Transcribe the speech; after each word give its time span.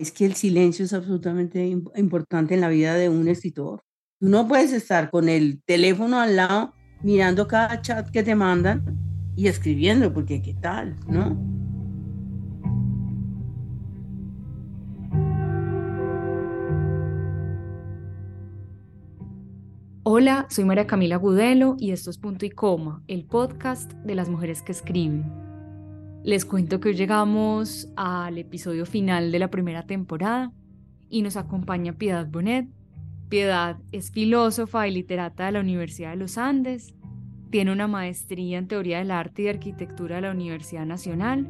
Es 0.00 0.12
que 0.12 0.24
el 0.24 0.34
silencio 0.34 0.86
es 0.86 0.94
absolutamente 0.94 1.62
importante 1.66 2.54
en 2.54 2.62
la 2.62 2.70
vida 2.70 2.94
de 2.94 3.10
un 3.10 3.28
escritor. 3.28 3.82
Tú 4.18 4.30
no 4.30 4.48
puedes 4.48 4.72
estar 4.72 5.10
con 5.10 5.28
el 5.28 5.62
teléfono 5.66 6.18
al 6.18 6.36
lado 6.36 6.72
mirando 7.02 7.46
cada 7.46 7.82
chat 7.82 8.08
que 8.08 8.22
te 8.22 8.34
mandan 8.34 8.96
y 9.36 9.46
escribiendo, 9.46 10.10
porque 10.10 10.40
qué 10.40 10.54
tal, 10.54 10.98
¿no? 11.06 11.38
Hola, 20.02 20.46
soy 20.48 20.64
María 20.64 20.86
Camila 20.86 21.16
Gudelo 21.16 21.76
y 21.78 21.90
esto 21.90 22.08
es 22.08 22.16
Punto 22.16 22.46
y 22.46 22.50
Coma, 22.50 23.04
el 23.06 23.26
podcast 23.26 23.92
de 23.92 24.14
las 24.14 24.30
mujeres 24.30 24.62
que 24.62 24.72
escriben. 24.72 25.49
Les 26.22 26.44
cuento 26.44 26.80
que 26.80 26.90
hoy 26.90 26.94
llegamos 26.94 27.88
al 27.96 28.36
episodio 28.36 28.84
final 28.84 29.32
de 29.32 29.38
la 29.38 29.50
primera 29.50 29.86
temporada 29.86 30.52
y 31.08 31.22
nos 31.22 31.36
acompaña 31.36 31.94
Piedad 31.94 32.26
Bonet. 32.26 32.68
Piedad 33.30 33.78
es 33.90 34.10
filósofa 34.10 34.86
y 34.86 34.92
literata 34.92 35.46
de 35.46 35.52
la 35.52 35.60
Universidad 35.60 36.10
de 36.10 36.16
los 36.16 36.36
Andes, 36.36 36.94
tiene 37.50 37.72
una 37.72 37.88
maestría 37.88 38.58
en 38.58 38.68
teoría 38.68 38.98
del 38.98 39.10
arte 39.10 39.42
y 39.42 39.48
arquitectura 39.48 40.16
de 40.16 40.22
la 40.22 40.30
Universidad 40.30 40.86
Nacional, 40.86 41.48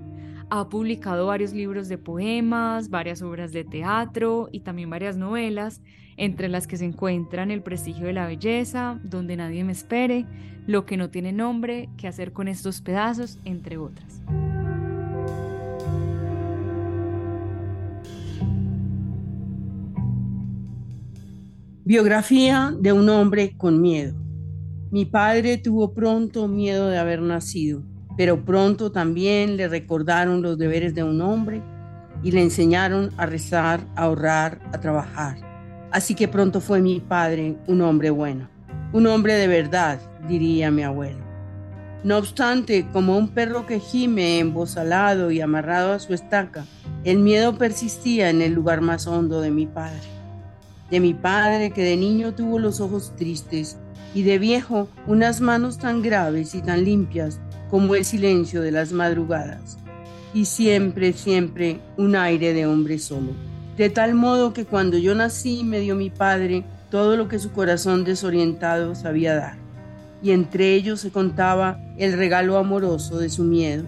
ha 0.48 0.68
publicado 0.68 1.26
varios 1.26 1.52
libros 1.52 1.88
de 1.88 1.98
poemas, 1.98 2.90
varias 2.90 3.22
obras 3.22 3.52
de 3.52 3.64
teatro 3.64 4.48
y 4.50 4.60
también 4.60 4.90
varias 4.90 5.16
novelas, 5.16 5.82
entre 6.16 6.48
las 6.48 6.66
que 6.66 6.76
se 6.76 6.84
encuentran 6.84 7.50
El 7.50 7.62
prestigio 7.62 8.06
de 8.06 8.12
la 8.12 8.26
belleza, 8.26 8.98
Donde 9.04 9.36
nadie 9.36 9.62
me 9.62 9.72
espere, 9.72 10.26
Lo 10.66 10.86
que 10.86 10.96
no 10.96 11.10
tiene 11.10 11.32
nombre, 11.32 11.88
Qué 11.96 12.08
hacer 12.08 12.32
con 12.32 12.48
estos 12.48 12.80
pedazos, 12.80 13.38
entre 13.44 13.78
otras. 13.78 14.22
Biografía 21.90 22.72
de 22.78 22.92
un 22.92 23.08
hombre 23.08 23.56
con 23.56 23.82
miedo. 23.82 24.14
Mi 24.92 25.06
padre 25.06 25.58
tuvo 25.58 25.92
pronto 25.92 26.46
miedo 26.46 26.86
de 26.86 26.96
haber 26.96 27.20
nacido, 27.20 27.82
pero 28.16 28.44
pronto 28.44 28.92
también 28.92 29.56
le 29.56 29.66
recordaron 29.66 30.40
los 30.40 30.56
deberes 30.56 30.94
de 30.94 31.02
un 31.02 31.20
hombre 31.20 31.60
y 32.22 32.30
le 32.30 32.42
enseñaron 32.42 33.10
a 33.16 33.26
rezar, 33.26 33.80
a 33.96 34.02
ahorrar, 34.02 34.60
a 34.72 34.78
trabajar. 34.78 35.38
Así 35.90 36.14
que 36.14 36.28
pronto 36.28 36.60
fue 36.60 36.80
mi 36.80 37.00
padre 37.00 37.56
un 37.66 37.80
hombre 37.80 38.10
bueno, 38.10 38.48
un 38.92 39.08
hombre 39.08 39.34
de 39.34 39.48
verdad, 39.48 39.98
diría 40.28 40.70
mi 40.70 40.84
abuelo. 40.84 41.24
No 42.04 42.18
obstante, 42.18 42.86
como 42.92 43.18
un 43.18 43.30
perro 43.30 43.66
que 43.66 43.80
gime 43.80 44.38
embosalado 44.38 45.32
y 45.32 45.40
amarrado 45.40 45.92
a 45.92 45.98
su 45.98 46.14
estaca, 46.14 46.66
el 47.02 47.18
miedo 47.18 47.58
persistía 47.58 48.30
en 48.30 48.42
el 48.42 48.52
lugar 48.52 48.80
más 48.80 49.08
hondo 49.08 49.40
de 49.40 49.50
mi 49.50 49.66
padre 49.66 50.19
de 50.90 51.00
mi 51.00 51.14
padre 51.14 51.70
que 51.70 51.84
de 51.84 51.96
niño 51.96 52.34
tuvo 52.34 52.58
los 52.58 52.80
ojos 52.80 53.14
tristes 53.16 53.78
y 54.14 54.22
de 54.22 54.38
viejo 54.38 54.88
unas 55.06 55.40
manos 55.40 55.78
tan 55.78 56.02
graves 56.02 56.54
y 56.54 56.62
tan 56.62 56.84
limpias 56.84 57.40
como 57.70 57.94
el 57.94 58.04
silencio 58.04 58.60
de 58.62 58.72
las 58.72 58.92
madrugadas, 58.92 59.78
y 60.34 60.46
siempre, 60.46 61.12
siempre 61.12 61.80
un 61.96 62.16
aire 62.16 62.52
de 62.52 62.66
hombre 62.66 62.98
solo. 62.98 63.32
De 63.76 63.88
tal 63.88 64.14
modo 64.14 64.52
que 64.52 64.64
cuando 64.64 64.98
yo 64.98 65.14
nací 65.14 65.62
me 65.62 65.78
dio 65.78 65.94
mi 65.94 66.10
padre 66.10 66.64
todo 66.90 67.16
lo 67.16 67.28
que 67.28 67.38
su 67.38 67.52
corazón 67.52 68.04
desorientado 68.04 68.96
sabía 68.96 69.36
dar, 69.36 69.54
y 70.22 70.32
entre 70.32 70.74
ellos 70.74 71.00
se 71.00 71.10
contaba 71.10 71.78
el 71.96 72.14
regalo 72.14 72.58
amoroso 72.58 73.18
de 73.18 73.28
su 73.28 73.44
miedo. 73.44 73.84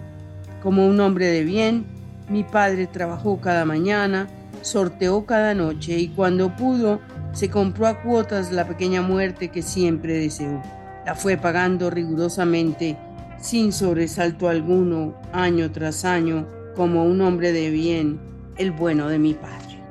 Como 0.61 0.87
un 0.87 0.99
hombre 1.01 1.27
de 1.27 1.43
bien, 1.43 1.85
mi 2.29 2.43
padre 2.45 2.87
trabajó 2.87 3.41
cada 3.41 3.65
mañana, 3.65 4.29
sorteó 4.63 5.25
cada 5.25 5.53
noche 5.53 5.99
y 5.99 6.07
cuando 6.07 6.55
pudo 6.55 7.01
se 7.33 7.49
compró 7.49 7.87
a 7.87 8.01
cuotas 8.01 8.51
la 8.51 8.67
pequeña 8.67 9.01
muerte 9.01 9.49
que 9.49 9.61
siempre 9.61 10.13
deseó. 10.13 10.61
La 11.05 11.15
fue 11.15 11.35
pagando 11.35 11.89
rigurosamente, 11.89 12.97
sin 13.39 13.73
sobresalto 13.73 14.47
alguno, 14.47 15.15
año 15.33 15.71
tras 15.71 16.05
año, 16.05 16.47
como 16.75 17.03
un 17.03 17.21
hombre 17.21 17.51
de 17.51 17.69
bien, 17.69 18.19
el 18.57 18.71
bueno 18.71 19.09
de 19.09 19.19
mi 19.19 19.33
padre. 19.33 19.81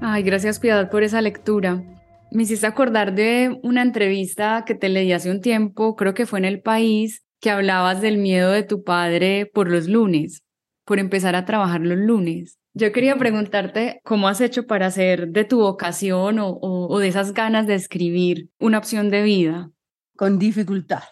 Ay, 0.00 0.22
gracias 0.22 0.58
Piedad 0.58 0.90
por 0.90 1.02
esa 1.02 1.22
lectura. 1.22 1.82
Me 2.30 2.42
hiciste 2.42 2.66
acordar 2.66 3.14
de 3.14 3.58
una 3.62 3.80
entrevista 3.80 4.64
que 4.66 4.74
te 4.74 4.90
leí 4.90 5.12
hace 5.12 5.30
un 5.30 5.40
tiempo, 5.40 5.96
creo 5.96 6.12
que 6.12 6.26
fue 6.26 6.38
en 6.40 6.44
El 6.44 6.60
País, 6.60 7.24
que 7.40 7.50
hablabas 7.50 8.02
del 8.02 8.18
miedo 8.18 8.50
de 8.50 8.64
tu 8.64 8.84
padre 8.84 9.46
por 9.46 9.70
los 9.70 9.88
lunes 9.88 10.42
por 10.88 10.98
empezar 10.98 11.36
a 11.36 11.44
trabajar 11.44 11.82
los 11.82 11.98
lunes. 11.98 12.58
Yo 12.72 12.92
quería 12.92 13.18
preguntarte 13.18 14.00
cómo 14.04 14.26
has 14.26 14.40
hecho 14.40 14.66
para 14.66 14.86
hacer 14.86 15.28
de 15.28 15.44
tu 15.44 15.60
vocación 15.60 16.38
o, 16.40 16.98
de 16.98 17.08
esas 17.08 17.34
ganas 17.34 17.66
de 17.66 17.74
escribir 17.74 18.48
una 18.58 18.78
opción 18.78 19.10
de 19.10 19.22
vida. 19.22 19.70
Con 20.16 20.38
dificultad, 20.38 21.02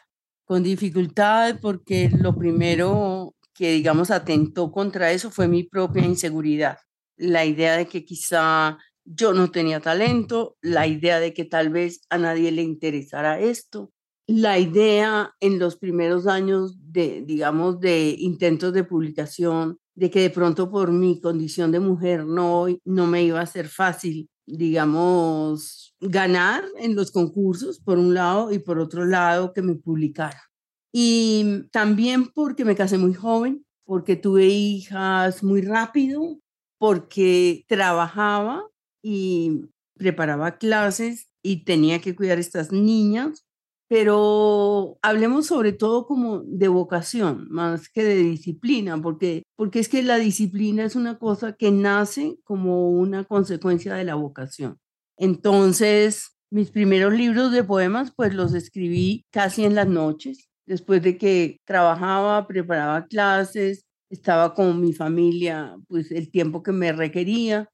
con 0.46 0.62
dificultad 0.62 1.58
porque 1.60 2.08
lo 2.10 2.34
primero 2.34 3.34
que 3.52 3.72
digamos 3.72 4.10
atentó 4.10 4.72
contra 4.72 5.12
eso 5.12 5.30
fue 5.30 5.46
mi 5.46 5.62
propia 5.62 6.06
inseguridad. 6.06 6.78
La 7.18 7.44
idea 7.44 7.76
de 7.76 7.86
que 7.86 8.06
quizá 8.06 8.78
yo 9.04 9.34
no 9.34 9.50
tenía 9.50 9.80
talento, 9.80 10.56
la 10.62 10.86
idea 10.86 11.20
de 11.20 11.34
que 11.34 11.44
tal 11.44 11.68
vez 11.68 12.00
a 12.08 12.16
nadie 12.16 12.50
le 12.50 12.62
interesara 12.62 13.40
esto, 13.40 13.92
la 14.26 14.58
idea 14.58 15.34
en 15.40 15.58
los 15.58 15.76
primeros 15.76 16.26
años 16.26 16.76
de, 16.92 17.22
digamos, 17.24 17.80
de 17.80 18.16
intentos 18.18 18.72
de 18.72 18.84
publicación, 18.84 19.78
de 19.94 20.10
que 20.10 20.20
de 20.20 20.30
pronto 20.30 20.70
por 20.70 20.90
mi 20.90 21.20
condición 21.20 21.70
de 21.72 21.80
mujer 21.80 22.26
no, 22.26 22.66
no 22.84 23.06
me 23.06 23.22
iba 23.22 23.40
a 23.40 23.46
ser 23.46 23.68
fácil, 23.68 24.28
digamos, 24.46 25.94
ganar 26.00 26.64
en 26.78 26.96
los 26.96 27.12
concursos, 27.12 27.80
por 27.80 27.98
un 27.98 28.14
lado, 28.14 28.52
y 28.52 28.58
por 28.58 28.78
otro 28.78 29.04
lado, 29.04 29.52
que 29.52 29.62
me 29.62 29.76
publicara. 29.76 30.42
Y 30.92 31.68
también 31.70 32.26
porque 32.34 32.64
me 32.64 32.76
casé 32.76 32.98
muy 32.98 33.14
joven, 33.14 33.64
porque 33.84 34.16
tuve 34.16 34.46
hijas 34.46 35.42
muy 35.42 35.62
rápido, 35.62 36.40
porque 36.78 37.64
trabajaba 37.68 38.64
y 39.02 39.62
preparaba 39.94 40.58
clases 40.58 41.28
y 41.42 41.64
tenía 41.64 42.00
que 42.00 42.16
cuidar 42.16 42.38
a 42.38 42.40
estas 42.40 42.72
niñas 42.72 43.45
pero 43.88 44.98
hablemos 45.02 45.46
sobre 45.46 45.72
todo 45.72 46.06
como 46.06 46.40
de 46.40 46.68
vocación, 46.68 47.46
más 47.50 47.88
que 47.88 48.02
de 48.02 48.16
disciplina, 48.16 49.00
porque, 49.00 49.42
porque 49.56 49.78
es 49.78 49.88
que 49.88 50.02
la 50.02 50.18
disciplina 50.18 50.84
es 50.84 50.96
una 50.96 51.18
cosa 51.18 51.52
que 51.52 51.70
nace 51.70 52.38
como 52.44 52.90
una 52.90 53.24
consecuencia 53.24 53.94
de 53.94 54.04
la 54.04 54.16
vocación. 54.16 54.78
Entonces, 55.16 56.36
mis 56.50 56.70
primeros 56.70 57.12
libros 57.14 57.52
de 57.52 57.64
poemas, 57.64 58.12
pues 58.14 58.34
los 58.34 58.54
escribí 58.54 59.24
casi 59.30 59.64
en 59.64 59.74
las 59.74 59.88
noches, 59.88 60.48
después 60.66 61.02
de 61.02 61.16
que 61.16 61.58
trabajaba, 61.64 62.46
preparaba 62.46 63.06
clases, 63.06 63.84
estaba 64.10 64.54
con 64.54 64.80
mi 64.80 64.92
familia, 64.92 65.76
pues 65.88 66.10
el 66.10 66.30
tiempo 66.30 66.62
que 66.62 66.72
me 66.72 66.92
requería. 66.92 67.68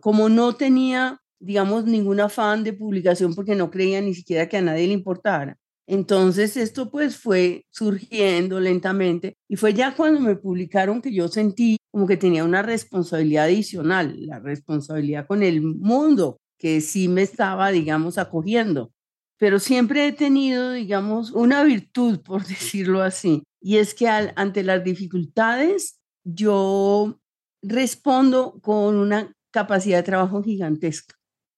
Como 0.00 0.28
no 0.28 0.54
tenía 0.54 1.20
digamos, 1.44 1.84
ningún 1.84 2.20
afán 2.20 2.64
de 2.64 2.72
publicación 2.72 3.34
porque 3.34 3.54
no 3.54 3.70
creía 3.70 4.00
ni 4.00 4.14
siquiera 4.14 4.48
que 4.48 4.56
a 4.56 4.62
nadie 4.62 4.86
le 4.86 4.94
importara. 4.94 5.58
Entonces 5.86 6.56
esto 6.56 6.90
pues 6.90 7.16
fue 7.18 7.66
surgiendo 7.70 8.58
lentamente 8.58 9.36
y 9.48 9.56
fue 9.56 9.74
ya 9.74 9.94
cuando 9.94 10.20
me 10.20 10.34
publicaron 10.36 11.02
que 11.02 11.12
yo 11.12 11.28
sentí 11.28 11.76
como 11.92 12.06
que 12.06 12.16
tenía 12.16 12.44
una 12.44 12.62
responsabilidad 12.62 13.44
adicional, 13.44 14.16
la 14.26 14.38
responsabilidad 14.38 15.26
con 15.26 15.42
el 15.42 15.60
mundo 15.60 16.38
que 16.58 16.80
sí 16.80 17.08
me 17.08 17.22
estaba, 17.22 17.70
digamos, 17.70 18.16
acogiendo. 18.16 18.92
Pero 19.38 19.58
siempre 19.58 20.06
he 20.06 20.12
tenido, 20.12 20.72
digamos, 20.72 21.32
una 21.32 21.62
virtud, 21.64 22.20
por 22.20 22.46
decirlo 22.46 23.02
así, 23.02 23.42
y 23.60 23.76
es 23.76 23.94
que 23.94 24.08
ante 24.08 24.62
las 24.62 24.82
dificultades 24.84 26.00
yo 26.24 27.20
respondo 27.62 28.58
con 28.62 28.96
una 28.96 29.32
capacidad 29.50 29.98
de 29.98 30.02
trabajo 30.04 30.42
gigantesca. 30.42 31.14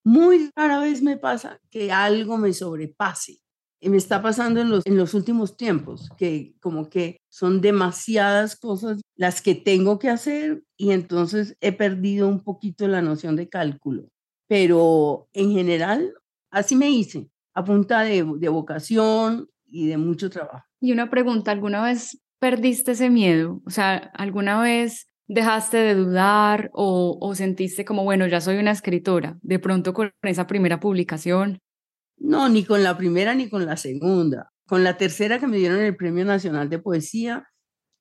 Muy 0.07 0.51
rara 0.55 0.79
vez 0.79 1.01
me 1.01 1.17
pasa 1.17 1.59
que 1.69 1.91
algo 1.91 2.37
me 2.37 2.53
sobrepase. 2.53 3.41
Y 3.81 3.89
me 3.89 3.97
está 3.97 4.21
pasando 4.21 4.61
en 4.61 4.69
los, 4.69 4.85
en 4.85 4.95
los 4.95 5.13
últimos 5.13 5.57
tiempos, 5.57 6.09
que 6.17 6.55
como 6.61 6.89
que 6.89 7.17
son 7.29 7.59
demasiadas 7.59 8.55
cosas 8.55 9.01
las 9.17 9.41
que 9.41 9.53
tengo 9.53 9.99
que 9.99 10.09
hacer 10.09 10.63
y 10.77 10.91
entonces 10.91 11.57
he 11.59 11.73
perdido 11.73 12.29
un 12.29 12.41
poquito 12.41 12.87
la 12.87 13.01
noción 13.01 13.35
de 13.35 13.49
cálculo. 13.49 14.07
Pero 14.47 15.27
en 15.33 15.51
general, 15.51 16.13
así 16.51 16.77
me 16.77 16.89
hice, 16.89 17.29
a 17.53 17.65
punta 17.65 17.99
de, 17.99 18.25
de 18.37 18.47
vocación 18.47 19.49
y 19.65 19.87
de 19.87 19.97
mucho 19.97 20.29
trabajo. 20.29 20.63
Y 20.79 20.93
una 20.93 21.09
pregunta, 21.09 21.51
¿alguna 21.51 21.83
vez 21.83 22.17
perdiste 22.39 22.93
ese 22.93 23.09
miedo? 23.09 23.61
O 23.65 23.71
sea, 23.71 23.97
¿alguna 24.13 24.61
vez 24.61 25.09
dejaste 25.27 25.77
de 25.77 25.95
dudar 25.95 26.69
o, 26.73 27.33
sentiste 27.35 27.85
como, 27.85 28.03
bueno, 28.03 28.27
ya 28.27 28.41
soy 28.41 28.57
una 28.57 28.71
escritora, 28.71 29.37
de 29.41 29.59
pronto 29.59 29.93
con 29.93 30.11
esa 30.23 30.47
primera 30.47 30.79
publicación? 30.79 31.59
No, 32.17 32.49
ni 32.49 32.63
con 32.63 32.83
la 32.83 32.97
primera 32.97 33.35
ni 33.35 33.49
con 33.49 33.65
la 33.65 33.77
segunda. 33.77 34.51
Con 34.65 34.83
la 34.83 34.97
tercera 34.97 35.39
que 35.39 35.47
me 35.47 35.57
dieron 35.57 35.79
el 35.79 35.95
Premio 35.95 36.25
Nacional 36.25 36.69
de 36.69 36.79
Poesía, 36.79 37.47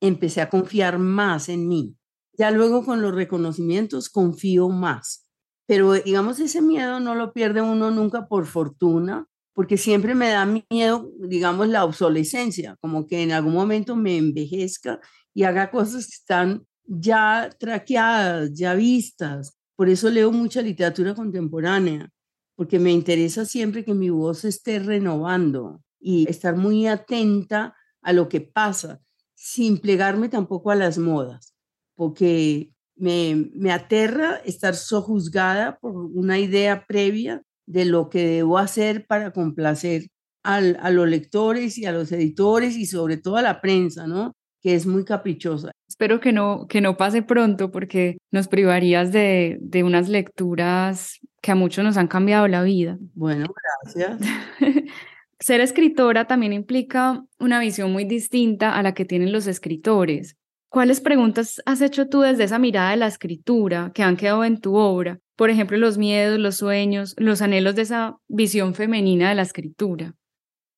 empecé 0.01 0.41
a 0.41 0.49
confiar 0.49 0.99
más 0.99 1.49
en 1.49 1.69
mí. 1.69 1.97
Ya 2.39 2.51
luego 2.51 2.85
con 2.85 3.03
los 3.03 3.15
reconocimientos 3.15 4.09
confío 4.09 4.69
más. 4.69 5.29
Pero 5.67 5.95
digamos, 5.95 6.39
ese 6.41 6.63
miedo 6.63 7.01
no 7.01 7.15
lo 7.15 7.33
pierde 7.33 7.61
uno 7.61 7.91
nunca 7.91 8.27
por 8.27 8.47
fortuna, 8.47 9.27
porque 9.53 9.77
siempre 9.79 10.15
me 10.15 10.29
da 10.29 10.47
miedo, 10.71 11.11
digamos, 11.19 11.69
la 11.69 11.85
obsolescencia, 11.85 12.77
como 12.81 13.07
que 13.07 13.23
en 13.23 13.33
algún 13.33 13.55
momento 13.55 13.97
me 13.97 14.17
envejezca 14.17 15.01
y 15.35 15.45
haga 15.45 15.71
cosas 15.71 16.07
que 16.07 16.15
están 16.15 16.67
ya 16.87 17.51
traqueadas, 17.59 18.53
ya 18.55 18.75
vistas. 18.75 19.57
Por 19.77 19.89
eso 19.89 20.11
leo 20.11 20.33
mucha 20.33 20.63
literatura 20.63 21.15
contemporánea, 21.15 22.11
porque 22.55 22.79
me 22.79 22.93
interesa 22.93 23.45
siempre 23.45 23.85
que 23.85 23.95
mi 23.95 24.11
voz 24.11 24.45
esté 24.45 24.79
renovando 24.79 25.83
y 26.01 26.29
estar 26.29 26.57
muy 26.57 26.87
atenta 26.87 27.75
a 28.03 28.13
lo 28.13 28.29
que 28.29 28.41
pasa, 28.41 29.01
sin 29.35 29.79
plegarme 29.79 30.29
tampoco 30.29 30.71
a 30.71 30.77
las 30.77 30.99
modas, 30.99 31.55
porque 31.95 32.73
me, 32.95 33.51
me 33.55 33.73
aterra 33.73 34.37
estar 34.45 34.75
sojuzgada 34.75 35.79
por 35.79 35.95
una 35.95 36.39
idea 36.39 36.87
previa 36.87 37.43
de 37.67 37.85
lo 37.85 38.09
que 38.09 38.27
debo 38.27 38.59
hacer 38.59 39.07
para 39.07 39.33
complacer 39.33 40.09
al, 40.43 40.79
a 40.81 40.91
los 40.91 41.09
lectores 41.09 41.77
y 41.77 41.87
a 41.87 41.93
los 41.93 42.13
editores 42.13 42.77
y 42.77 42.87
sobre 42.87 43.17
todo 43.17 43.37
a 43.37 43.43
la 43.43 43.61
prensa, 43.61 44.07
¿no? 44.07 44.35
que 44.63 44.75
es 44.75 44.87
muy 44.87 45.05
caprichosa. 45.05 45.73
Espero 45.99 46.21
que 46.21 46.31
no, 46.31 46.67
que 46.69 46.83
no 46.83 46.99
pase 46.99 47.23
pronto 47.23 47.71
porque 47.71 48.19
nos 48.31 48.49
privarías 48.49 49.13
de, 49.13 49.57
de 49.63 49.83
unas 49.83 50.11
lecturas 50.11 51.21
que 51.41 51.53
a 51.53 51.55
muchos 51.55 51.83
nos 51.85 51.97
han 51.97 52.07
cambiado 52.07 52.47
la 52.49 52.63
vida. 52.63 52.99
Bueno, 53.15 53.47
gracias. 53.83 54.21
Ser 55.41 55.63
escritora 55.63 56.27
también 56.27 56.53
implica 56.53 57.25
una 57.39 57.61
visión 57.61 57.93
muy 57.93 58.05
distinta 58.05 58.77
a 58.77 58.83
la 58.83 58.93
que 58.93 59.07
tienen 59.07 59.33
los 59.33 59.47
escritores. 59.47 60.37
¿Cuáles 60.69 61.01
preguntas 61.01 61.63
has 61.65 61.81
hecho 61.81 62.11
tú 62.11 62.21
desde 62.21 62.45
esa 62.45 62.59
mirada 62.59 62.91
de 62.91 62.99
la 62.99 63.07
escritura 63.07 63.91
que 63.95 64.03
han 64.03 64.19
quedado 64.19 64.45
en 64.45 64.61
tu 64.61 64.75
obra? 64.75 65.21
Por 65.35 65.49
ejemplo, 65.49 65.79
los 65.79 65.97
miedos, 65.97 66.39
los 66.39 66.59
sueños, 66.59 67.15
los 67.17 67.41
anhelos 67.41 67.75
de 67.75 67.83
esa 67.83 68.19
visión 68.29 68.75
femenina 68.75 69.31
de 69.31 69.37
la 69.37 69.43
escritura. 69.43 70.15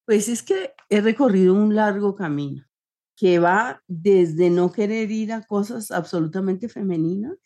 Pues 0.06 0.28
es 0.28 0.44
que 0.44 0.74
he 0.88 1.00
recorrido 1.00 1.54
un 1.54 1.74
largo 1.74 2.14
camino 2.14 2.67
que 3.18 3.40
va 3.40 3.82
desde 3.88 4.48
no 4.48 4.70
querer 4.70 5.10
ir 5.10 5.32
a 5.32 5.42
cosas 5.42 5.90
absolutamente 5.90 6.68
femeninas, 6.68 7.36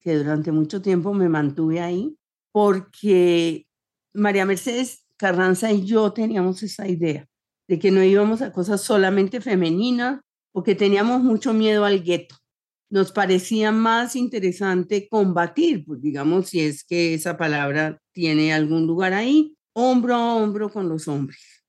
que 0.00 0.16
durante 0.16 0.50
mucho 0.50 0.80
tiempo 0.80 1.12
me 1.12 1.28
mantuve 1.28 1.80
ahí, 1.80 2.16
porque 2.52 3.66
María 4.14 4.46
Mercedes 4.46 5.04
Carranza 5.18 5.70
y 5.72 5.84
yo 5.84 6.10
teníamos 6.14 6.62
esa 6.62 6.88
idea 6.88 7.28
de 7.68 7.78
que 7.78 7.90
no 7.90 8.02
íbamos 8.02 8.40
a 8.40 8.50
cosas 8.50 8.80
solamente 8.80 9.42
femeninas, 9.42 10.22
porque 10.52 10.74
teníamos 10.74 11.22
mucho 11.22 11.52
miedo 11.52 11.84
al 11.84 12.02
gueto. 12.02 12.36
Nos 12.88 13.12
parecía 13.12 13.72
más 13.72 14.16
interesante 14.16 15.06
combatir, 15.06 15.84
pues 15.84 16.00
digamos, 16.00 16.48
si 16.48 16.60
es 16.60 16.82
que 16.82 17.12
esa 17.12 17.36
palabra 17.36 18.00
tiene 18.12 18.54
algún 18.54 18.86
lugar 18.86 19.12
ahí, 19.12 19.54
hombro 19.74 20.14
a 20.14 20.34
hombro 20.36 20.70
con 20.70 20.88
los 20.88 21.06
hombres. 21.08 21.62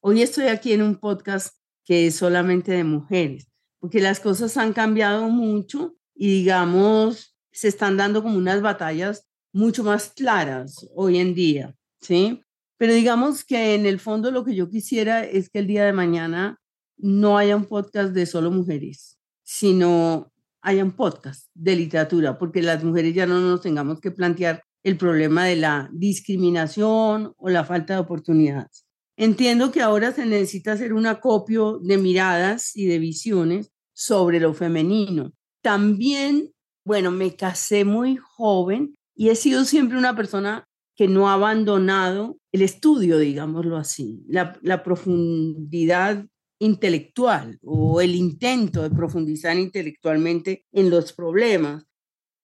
Hoy 0.00 0.22
estoy 0.22 0.46
aquí 0.46 0.72
en 0.72 0.80
un 0.80 0.96
podcast 0.96 1.54
que 1.86 2.08
es 2.08 2.16
solamente 2.16 2.72
de 2.72 2.84
mujeres, 2.84 3.48
porque 3.78 4.00
las 4.00 4.20
cosas 4.20 4.56
han 4.56 4.72
cambiado 4.72 5.30
mucho 5.30 5.96
y 6.14 6.28
digamos, 6.40 7.36
se 7.52 7.68
están 7.68 7.96
dando 7.96 8.22
como 8.22 8.36
unas 8.36 8.60
batallas 8.60 9.26
mucho 9.52 9.84
más 9.84 10.12
claras 10.14 10.86
hoy 10.94 11.18
en 11.18 11.34
día, 11.34 11.74
¿sí? 12.00 12.42
Pero 12.76 12.92
digamos 12.92 13.44
que 13.44 13.74
en 13.74 13.86
el 13.86 14.00
fondo 14.00 14.30
lo 14.30 14.44
que 14.44 14.54
yo 14.54 14.68
quisiera 14.68 15.24
es 15.24 15.48
que 15.48 15.60
el 15.60 15.66
día 15.66 15.84
de 15.84 15.92
mañana 15.92 16.60
no 16.98 17.38
haya 17.38 17.56
un 17.56 17.64
podcast 17.64 18.12
de 18.12 18.26
solo 18.26 18.50
mujeres, 18.50 19.18
sino 19.42 20.32
haya 20.60 20.82
un 20.82 20.92
podcast 20.92 21.48
de 21.54 21.76
literatura, 21.76 22.38
porque 22.38 22.62
las 22.62 22.82
mujeres 22.82 23.14
ya 23.14 23.26
no 23.26 23.40
nos 23.40 23.62
tengamos 23.62 24.00
que 24.00 24.10
plantear 24.10 24.62
el 24.82 24.96
problema 24.96 25.44
de 25.44 25.56
la 25.56 25.88
discriminación 25.92 27.32
o 27.36 27.48
la 27.48 27.64
falta 27.64 27.94
de 27.94 28.00
oportunidades. 28.00 28.85
Entiendo 29.16 29.72
que 29.72 29.80
ahora 29.80 30.12
se 30.12 30.26
necesita 30.26 30.72
hacer 30.72 30.92
un 30.92 31.06
acopio 31.06 31.78
de 31.78 31.96
miradas 31.96 32.76
y 32.76 32.86
de 32.86 32.98
visiones 32.98 33.70
sobre 33.94 34.40
lo 34.40 34.52
femenino. 34.52 35.32
También, 35.62 36.52
bueno, 36.84 37.10
me 37.10 37.34
casé 37.34 37.84
muy 37.84 38.16
joven 38.16 38.94
y 39.14 39.30
he 39.30 39.34
sido 39.34 39.64
siempre 39.64 39.96
una 39.96 40.14
persona 40.14 40.68
que 40.94 41.08
no 41.08 41.28
ha 41.28 41.34
abandonado 41.34 42.38
el 42.52 42.62
estudio, 42.62 43.18
digámoslo 43.18 43.76
así, 43.76 44.22
la, 44.28 44.82
profundidad 44.82 46.26
intelectual 46.58 47.58
o 47.62 48.00
el 48.00 48.14
intento 48.14 48.82
de 48.82 48.90
profundizar 48.90 49.56
intelectualmente 49.58 50.64
en 50.72 50.90
los 50.90 51.12
problemas. 51.12 51.84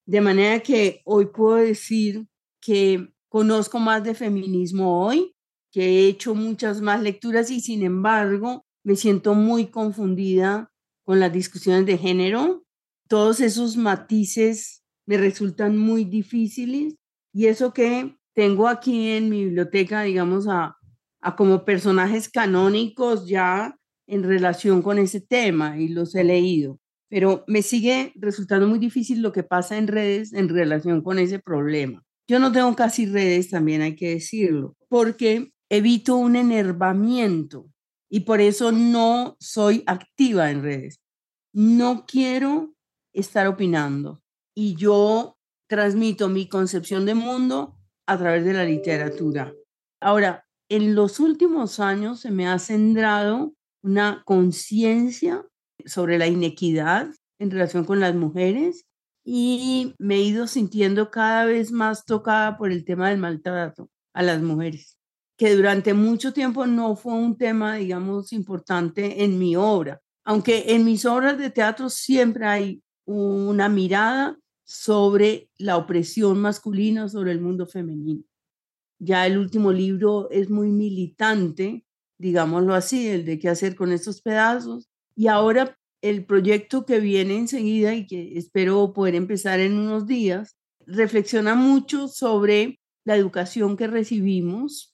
De 0.07 0.21
manera 0.21 0.61
que 0.61 1.03
hoy 1.05 1.27
puedo 1.27 1.57
decir 1.57 2.27
que 2.61 3.09
conozco 3.29 3.79
más 3.79 4.05
de 4.05 4.15
feminismo 4.15 5.07
hoy 5.07 5.35
que 5.73 5.85
he 5.85 6.07
hecho 6.07 6.35
muchas 6.35 6.81
más 6.83 7.03
lecturas 7.03 7.51
y 7.51 7.61
sin 7.61 7.83
embargo 7.83 8.65
me 8.85 8.95
siento 8.95 9.35
muy 9.35 9.67
confundida 9.67 10.71
con 11.05 11.19
las 11.19 11.33
discusiones 11.33 11.87
de 11.87 11.99
género. 11.99 12.65
Todos 13.09 13.41
esos 13.41 13.77
matices 13.77 14.85
me 15.07 15.17
resultan 15.17 15.77
muy 15.79 16.05
difíciles 16.05 16.95
y 17.33 17.47
eso 17.47 17.73
que 17.73 18.17
tengo 18.35 18.69
aquí 18.69 19.09
en 19.09 19.29
mi 19.29 19.45
biblioteca, 19.45 20.03
digamos, 20.03 20.47
a, 20.47 20.77
a 21.21 21.37
como 21.37 21.65
personajes 21.65 22.29
canónicos 22.29 23.27
ya 23.27 23.77
en 24.07 24.23
relación 24.23 24.83
con 24.83 24.99
ese 24.99 25.21
tema 25.21 25.79
y 25.79 25.89
los 25.89 26.15
he 26.15 26.25
leído. 26.25 26.79
Pero 27.09 27.45
me 27.47 27.63
sigue 27.63 28.13
resultando 28.17 28.67
muy 28.67 28.79
difícil 28.79 29.23
lo 29.23 29.33
que 29.33 29.43
pasa 29.43 29.77
en 29.79 29.87
redes 29.87 30.33
en 30.33 30.49
relación 30.49 31.03
con 31.03 31.19
ese 31.19 31.39
problema. 31.39 32.03
Yo 32.29 32.39
no 32.39 32.53
tengo 32.53 32.75
casi 32.75 33.07
redes, 33.07 33.51
también 33.51 33.83
hay 33.83 33.97
que 33.97 34.11
decirlo, 34.11 34.77
porque 34.89 35.52
evito 35.73 36.17
un 36.17 36.37
enervamiento 36.37 37.73
y 38.11 38.21
por 38.21 38.43
eso 38.43 38.73
no 38.73 39.39
soy 39.41 39.83
activa 39.87 40.51
en 40.51 40.63
redes. 40.63 41.01
No 41.55 42.05
quiero 42.07 42.75
estar 43.15 43.47
opinando 43.47 44.23
y 44.55 44.77
yo 44.77 45.39
transmito 45.71 46.29
mi 46.29 46.47
concepción 46.47 47.07
de 47.07 47.15
mundo 47.15 47.79
a 48.07 48.19
través 48.19 48.45
de 48.45 48.53
la 48.53 48.67
literatura. 48.67 49.55
Ahora, 49.99 50.45
en 50.69 50.95
los 50.95 51.21
últimos 51.21 51.81
años 51.81 52.21
se 52.21 52.31
me 52.31 52.47
ha 52.47 52.59
centrado 52.59 53.55
una 53.83 54.25
conciencia 54.27 55.47
sobre 55.87 56.19
la 56.19 56.27
inequidad 56.27 57.09
en 57.39 57.51
relación 57.51 57.87
con 57.87 57.99
las 57.99 58.15
mujeres 58.15 58.85
y 59.25 59.95
me 59.99 60.17
he 60.17 60.23
ido 60.23 60.47
sintiendo 60.49 61.11
cada 61.11 61.47
vez 61.47 61.73
más 61.73 62.05
tocada 62.05 62.59
por 62.59 62.73
el 62.73 62.85
tema 62.85 63.09
del 63.09 63.19
maltrato 63.19 63.89
a 64.13 64.23
las 64.23 64.43
mujeres 64.43 64.99
que 65.43 65.57
durante 65.57 65.93
mucho 65.93 66.33
tiempo 66.33 66.69
no 66.69 66.95
fue 66.95 67.15
un 67.15 67.37
tema, 67.37 67.75
digamos, 67.75 68.33
importante 68.33 69.25
en 69.25 69.41
mi 69.41 69.57
obra. 69.57 70.01
Aunque 70.23 70.67
en 70.69 70.85
mis 70.85 71.05
obras 71.05 71.37
de 71.37 71.51
teatro 71.51 71.91
siempre 71.91 72.47
hay 72.47 72.81
una 73.05 73.69
mirada 73.69 74.39
sobre 74.63 75.51
la 75.59 75.79
opresión 75.79 76.41
masculina, 76.41 77.09
sobre 77.09 77.33
el 77.33 77.41
mundo 77.41 77.67
femenino. 77.67 78.23
Ya 79.01 79.27
el 79.27 79.37
último 79.37 79.73
libro 79.73 80.31
es 80.31 80.49
muy 80.49 80.69
militante, 80.69 81.85
digámoslo 82.19 82.73
así, 82.73 83.09
el 83.09 83.25
de 83.25 83.41
qué 83.41 83.49
hacer 83.49 83.75
con 83.75 83.91
estos 83.91 84.23
pedazos. 84.23 84.89
Y 85.17 85.27
ahora 85.27 85.77
el 86.03 86.25
proyecto 86.25 86.87
que 86.87 87.01
viene 87.01 87.37
enseguida 87.37 87.97
y 87.97 88.07
que 88.07 88.39
espero 88.39 88.93
poder 88.93 89.17
empezar 89.17 89.59
en 89.59 89.77
unos 89.77 90.07
días, 90.07 90.57
reflexiona 90.87 91.57
mucho 91.57 92.07
sobre 92.07 92.79
la 93.03 93.17
educación 93.17 93.77
que 93.77 93.89
recibimos 93.89 94.92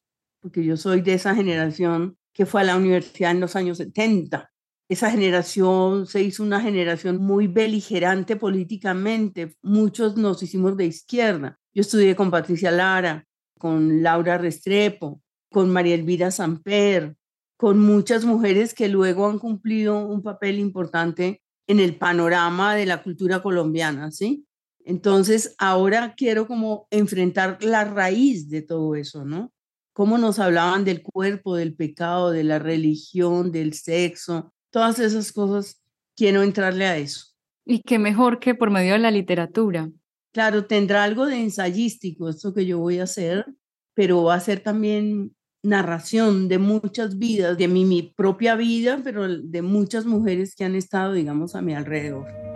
porque 0.48 0.64
yo 0.64 0.78
soy 0.78 1.02
de 1.02 1.12
esa 1.12 1.34
generación 1.34 2.16
que 2.32 2.46
fue 2.46 2.62
a 2.62 2.64
la 2.64 2.76
universidad 2.76 3.32
en 3.32 3.40
los 3.40 3.54
años 3.54 3.76
70. 3.76 4.50
Esa 4.88 5.10
generación 5.10 6.06
se 6.06 6.22
hizo 6.22 6.42
una 6.42 6.58
generación 6.62 7.18
muy 7.18 7.48
beligerante 7.48 8.34
políticamente. 8.36 9.54
Muchos 9.60 10.16
nos 10.16 10.42
hicimos 10.42 10.74
de 10.78 10.86
izquierda. 10.86 11.58
Yo 11.74 11.82
estudié 11.82 12.16
con 12.16 12.30
Patricia 12.30 12.70
Lara, 12.70 13.26
con 13.58 14.02
Laura 14.02 14.38
Restrepo, 14.38 15.20
con 15.50 15.68
María 15.68 15.94
Elvira 15.94 16.30
Samper, 16.30 17.14
con 17.58 17.78
muchas 17.78 18.24
mujeres 18.24 18.72
que 18.72 18.88
luego 18.88 19.28
han 19.28 19.38
cumplido 19.38 19.98
un 19.98 20.22
papel 20.22 20.58
importante 20.58 21.42
en 21.66 21.78
el 21.78 21.96
panorama 21.96 22.74
de 22.74 22.86
la 22.86 23.02
cultura 23.02 23.42
colombiana, 23.42 24.10
¿sí? 24.10 24.46
Entonces, 24.86 25.54
ahora 25.58 26.14
quiero 26.16 26.46
como 26.46 26.86
enfrentar 26.90 27.58
la 27.62 27.84
raíz 27.84 28.48
de 28.48 28.62
todo 28.62 28.94
eso, 28.94 29.26
¿no? 29.26 29.52
Cómo 29.98 30.16
nos 30.16 30.38
hablaban 30.38 30.84
del 30.84 31.02
cuerpo, 31.02 31.56
del 31.56 31.74
pecado, 31.74 32.30
de 32.30 32.44
la 32.44 32.60
religión, 32.60 33.50
del 33.50 33.72
sexo, 33.72 34.54
todas 34.70 35.00
esas 35.00 35.32
cosas, 35.32 35.82
quiero 36.16 36.44
entrarle 36.44 36.86
a 36.86 36.96
eso. 36.96 37.34
Y 37.66 37.82
qué 37.82 37.98
mejor 37.98 38.38
que 38.38 38.54
por 38.54 38.70
medio 38.70 38.92
de 38.92 39.00
la 39.00 39.10
literatura. 39.10 39.90
Claro, 40.32 40.66
tendrá 40.66 41.02
algo 41.02 41.26
de 41.26 41.42
ensayístico 41.42 42.28
esto 42.28 42.54
que 42.54 42.64
yo 42.64 42.78
voy 42.78 43.00
a 43.00 43.02
hacer, 43.02 43.44
pero 43.92 44.22
va 44.22 44.36
a 44.36 44.40
ser 44.40 44.60
también 44.60 45.34
narración 45.64 46.46
de 46.46 46.58
muchas 46.58 47.18
vidas, 47.18 47.58
de 47.58 47.66
mi, 47.66 47.84
mi 47.84 48.02
propia 48.02 48.54
vida, 48.54 49.00
pero 49.02 49.26
de 49.26 49.62
muchas 49.62 50.06
mujeres 50.06 50.54
que 50.54 50.64
han 50.64 50.76
estado, 50.76 51.12
digamos, 51.12 51.56
a 51.56 51.60
mi 51.60 51.74
alrededor. 51.74 52.47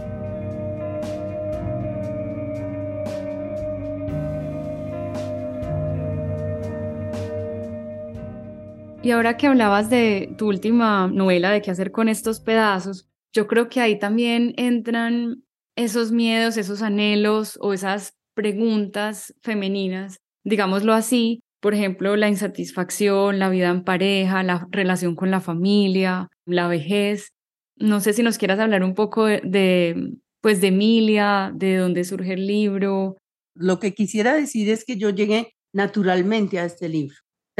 Y 9.02 9.10
ahora 9.10 9.36
que 9.36 9.48
hablabas 9.48 9.90
de 9.90 10.32
tu 10.38 10.46
última 10.46 11.08
novela, 11.08 11.50
de 11.50 11.60
qué 11.60 11.72
hacer 11.72 11.90
con 11.90 12.08
estos 12.08 12.38
pedazos, 12.38 13.08
yo 13.32 13.48
creo 13.48 13.68
que 13.68 13.80
ahí 13.80 13.98
también 13.98 14.54
entran 14.56 15.42
esos 15.76 16.12
miedos, 16.12 16.56
esos 16.56 16.82
anhelos 16.82 17.58
o 17.60 17.72
esas 17.72 18.14
preguntas 18.34 19.34
femeninas, 19.42 20.18
digámoslo 20.44 20.92
así, 20.92 21.40
por 21.60 21.74
ejemplo, 21.74 22.16
la 22.16 22.28
insatisfacción, 22.28 23.38
la 23.38 23.48
vida 23.48 23.70
en 23.70 23.84
pareja, 23.84 24.42
la 24.42 24.66
relación 24.70 25.14
con 25.16 25.30
la 25.30 25.40
familia, 25.40 26.28
la 26.44 26.68
vejez. 26.68 27.30
No 27.76 28.00
sé 28.00 28.12
si 28.12 28.22
nos 28.22 28.38
quieras 28.38 28.58
hablar 28.58 28.82
un 28.82 28.94
poco 28.94 29.26
de, 29.26 30.14
pues 30.40 30.60
de 30.60 30.68
Emilia, 30.68 31.52
de 31.54 31.76
dónde 31.76 32.04
surge 32.04 32.34
el 32.34 32.46
libro. 32.46 33.16
Lo 33.54 33.78
que 33.78 33.94
quisiera 33.94 34.34
decir 34.34 34.68
es 34.70 34.84
que 34.84 34.96
yo 34.96 35.10
llegué 35.10 35.54
naturalmente 35.72 36.58
a 36.58 36.64
este 36.64 36.88
libro, 36.88 37.16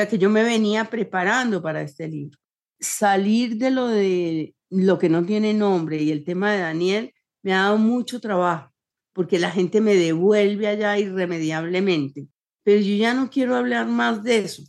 que 0.08 0.18
yo 0.18 0.30
me 0.30 0.42
venía 0.42 0.84
preparando 0.86 1.62
para 1.62 1.82
este 1.82 2.08
libro. 2.08 2.38
Salir 2.80 3.56
de 3.56 3.70
lo 3.70 3.86
de 3.88 4.54
lo 4.70 4.98
que 4.98 5.08
no 5.08 5.24
tiene 5.24 5.52
nombre 5.54 6.02
y 6.02 6.10
el 6.10 6.24
tema 6.24 6.52
de 6.52 6.60
Daniel 6.60 7.14
me 7.42 7.52
ha 7.52 7.64
dado 7.64 7.78
mucho 7.78 8.20
trabajo 8.20 8.72
porque 9.12 9.38
la 9.38 9.50
gente 9.50 9.80
me 9.80 9.94
devuelve 9.94 10.66
allá 10.66 10.98
irremediablemente. 10.98 12.28
Pero 12.64 12.80
yo 12.80 12.94
ya 12.96 13.14
no 13.14 13.30
quiero 13.30 13.56
hablar 13.56 13.86
más 13.86 14.22
de 14.22 14.38
eso. 14.38 14.62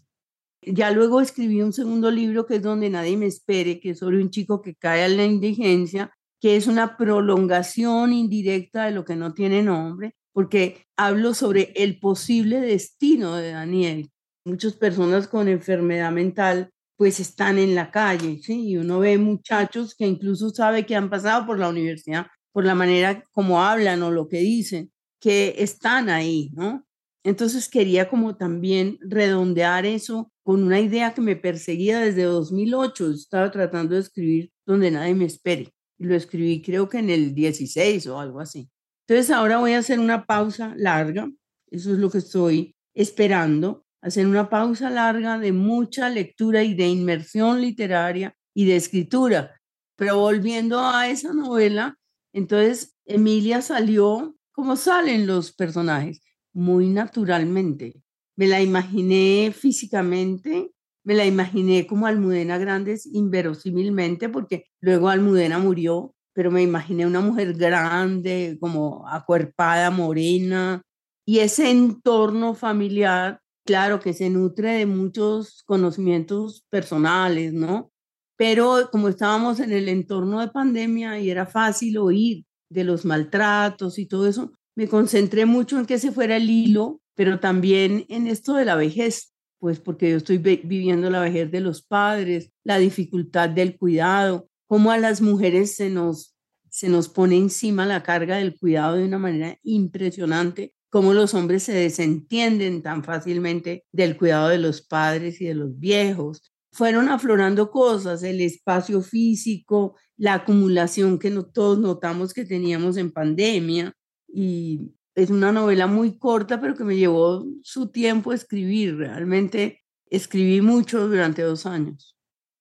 Ya 0.62 0.92
luego 0.92 1.22
escribí 1.22 1.62
un 1.62 1.74
segundo 1.74 2.10
libro 2.12 2.46
que 2.46 2.56
es 2.56 2.62
donde 2.62 2.90
nadie 2.90 3.18
me 3.18 3.26
espere, 3.26 3.80
que 3.80 3.92
es 3.92 4.00
sobre 4.00 4.22
un 4.22 4.30
chico 4.30 4.62
que 4.62 4.76
cae 4.76 5.04
a 5.04 5.10
la 5.10 5.26
indigencia, 5.26 6.12
que 6.40 6.56
es 6.56 6.68
una 6.68 6.98
prolongación 6.98 8.14
indirecta 8.14 8.86
de 8.86 8.92
lo 8.92 9.06
que 9.06 9.16
no 9.16 9.34
tiene 9.34 9.62
nombre, 9.64 10.16
porque 10.32 10.86
hablo 10.98 11.34
sobre 11.34 11.74
el 11.76 12.00
posible 12.00 12.60
destino 12.60 13.36
de 13.36 13.52
Daniel. 13.52 14.13
Muchas 14.46 14.74
personas 14.74 15.28
con 15.28 15.48
enfermedad 15.48 16.12
mental 16.12 16.70
pues 16.98 17.20
están 17.20 17.58
en 17.58 17.76
la 17.76 17.92
calle, 17.92 18.40
¿sí? 18.42 18.70
Y 18.70 18.78
uno 18.78 19.00
ve 19.00 19.18
muchachos 19.18 19.96
que 19.96 20.06
incluso 20.06 20.50
sabe 20.50 20.86
que 20.86 20.96
han 20.96 21.10
pasado 21.10 21.46
por 21.46 21.60
la 21.60 21.70
universidad, 21.70 22.28
por 22.52 22.66
la 22.66 22.76
manera 22.76 23.24
como 23.32 23.64
hablan 23.64 24.04
o 24.04 24.12
lo 24.12 24.28
que 24.28 24.40
dicen, 24.40 24.92
que 25.20 25.56
están 25.58 26.10
ahí, 26.10 26.52
¿no? 26.54 26.86
Entonces 27.24 27.70
quería 27.70 28.10
como 28.10 28.36
también 28.36 28.98
redondear 29.02 29.86
eso 29.86 30.32
con 30.44 30.64
una 30.64 30.80
idea 30.82 31.14
que 31.14 31.22
me 31.22 31.38
perseguía 31.38 32.00
desde 32.00 32.24
2008. 32.24 33.12
Estaba 33.12 33.50
tratando 33.50 33.96
de 33.96 34.02
escribir 34.02 34.52
donde 34.66 34.92
nadie 34.92 35.16
me 35.16 35.26
espere. 35.26 35.74
Lo 35.98 36.16
escribí 36.16 36.62
creo 36.62 36.90
que 36.90 37.00
en 37.00 37.10
el 37.10 37.34
16 37.34 38.08
o 38.08 38.20
algo 38.20 38.42
así. 38.42 38.70
Entonces 39.08 39.32
ahora 39.32 39.58
voy 39.58 39.74
a 39.74 39.80
hacer 39.80 40.00
una 40.00 40.26
pausa 40.26 40.74
larga. 40.78 41.32
Eso 41.72 41.94
es 41.94 42.00
lo 42.00 42.10
que 42.10 42.18
estoy 42.18 42.76
esperando 42.94 43.83
hacer 44.04 44.28
una 44.28 44.50
pausa 44.50 44.90
larga 44.90 45.40
de 45.40 45.54
mucha 45.54 46.10
lectura 46.10 46.62
y 46.64 46.74
de 46.74 46.88
inmersión 46.88 47.62
literaria 47.62 48.36
y 48.54 48.66
de 48.66 48.76
escritura. 48.76 49.60
Pero 49.96 50.20
volviendo 50.20 50.80
a 50.80 51.08
esa 51.08 51.34
novela, 51.34 51.98
entonces 52.34 52.96
Emilia 53.06 53.62
salió 53.62 54.36
como 54.52 54.76
salen 54.76 55.26
los 55.26 55.54
personajes, 55.54 56.22
muy 56.54 56.90
naturalmente. 56.90 58.04
Me 58.36 58.48
la 58.48 58.62
imaginé 58.62 59.54
físicamente, 59.56 60.72
me 61.04 61.16
la 61.16 61.26
imaginé 61.26 61.88
como 61.88 62.06
Almudena 62.06 62.58
Grandes 62.58 63.06
inverosímilmente, 63.06 64.28
porque 64.30 64.66
luego 64.82 65.10
Almudena 65.10 65.60
murió, 65.60 66.14
pero 66.34 66.52
me 66.52 66.62
imaginé 66.62 67.08
una 67.08 67.22
mujer 67.22 67.54
grande, 67.54 68.58
como 68.60 69.08
acuerpada, 69.08 69.92
morena, 69.92 70.82
y 71.26 71.40
ese 71.40 71.72
entorno 71.72 72.54
familiar 72.54 73.40
claro 73.66 74.00
que 74.00 74.14
se 74.14 74.30
nutre 74.30 74.72
de 74.72 74.86
muchos 74.86 75.64
conocimientos 75.66 76.66
personales, 76.70 77.54
¿no? 77.54 77.92
Pero 78.36 78.90
como 78.92 79.10
estábamos 79.10 79.60
en 79.60 79.72
el 79.72 79.90
entorno 79.90 80.40
de 80.40 80.50
pandemia 80.50 81.20
y 81.20 81.30
era 81.30 81.46
fácil 81.46 81.98
oír 81.98 82.46
de 82.70 82.84
los 82.84 83.06
maltratos 83.06 84.00
y 84.00 84.08
todo 84.08 84.28
eso, 84.28 84.52
me 84.76 84.88
concentré 84.88 85.46
mucho 85.46 85.78
en 85.78 85.86
que 85.86 86.00
se 86.00 86.12
fuera 86.12 86.38
el 86.38 86.50
hilo, 86.50 87.00
pero 87.16 87.40
también 87.40 88.06
en 88.10 88.28
esto 88.28 88.56
de 88.56 88.66
la 88.66 88.76
vejez, 88.76 89.34
pues 89.60 89.80
porque 89.80 90.10
yo 90.10 90.18
estoy 90.18 90.40
viviendo 90.40 91.10
la 91.10 91.22
vejez 91.22 91.52
de 91.52 91.62
los 91.62 91.84
padres, 91.84 92.52
la 92.64 92.80
dificultad 92.80 93.50
del 93.50 93.78
cuidado, 93.78 94.50
cómo 94.68 94.92
a 94.92 94.98
las 94.98 95.22
mujeres 95.22 95.76
se 95.76 95.90
nos, 95.90 96.36
se 96.70 96.90
nos 96.90 97.10
pone 97.10 97.38
encima 97.38 97.86
la 97.86 98.02
carga 98.02 98.38
del 98.38 98.58
cuidado 98.58 98.96
de 98.96 99.06
una 99.06 99.20
manera 99.20 99.58
impresionante 99.62 100.74
cómo 100.94 101.16
los 101.16 101.34
hombres 101.34 101.64
se 101.64 101.74
desentienden 101.74 102.84
tan 102.84 103.04
fácilmente 103.04 103.84
del 103.92 104.16
cuidado 104.16 104.50
de 104.50 104.60
los 104.60 104.84
padres 104.84 105.42
y 105.42 105.46
de 105.46 105.56
los 105.56 105.80
viejos. 105.80 106.54
Fueron 106.72 107.10
aflorando 107.10 107.72
cosas, 107.72 108.22
el 108.22 108.40
espacio 108.42 109.02
físico, 109.02 109.96
la 110.18 110.36
acumulación 110.36 111.18
que 111.18 111.32
todos 111.52 111.80
notamos 111.80 112.32
que 112.32 112.46
teníamos 112.46 112.98
en 112.98 113.12
pandemia. 113.12 113.92
Y 114.28 114.92
es 115.16 115.32
una 115.32 115.52
novela 115.52 115.88
muy 115.88 116.20
corta, 116.20 116.62
pero 116.62 116.76
que 116.76 116.84
me 116.84 116.96
llevó 116.96 117.44
su 117.64 117.88
tiempo 117.88 118.32
escribir. 118.32 118.96
Realmente 118.96 119.82
escribí 120.12 120.62
mucho 120.62 121.08
durante 121.08 121.42
dos 121.42 121.66
años 121.66 122.13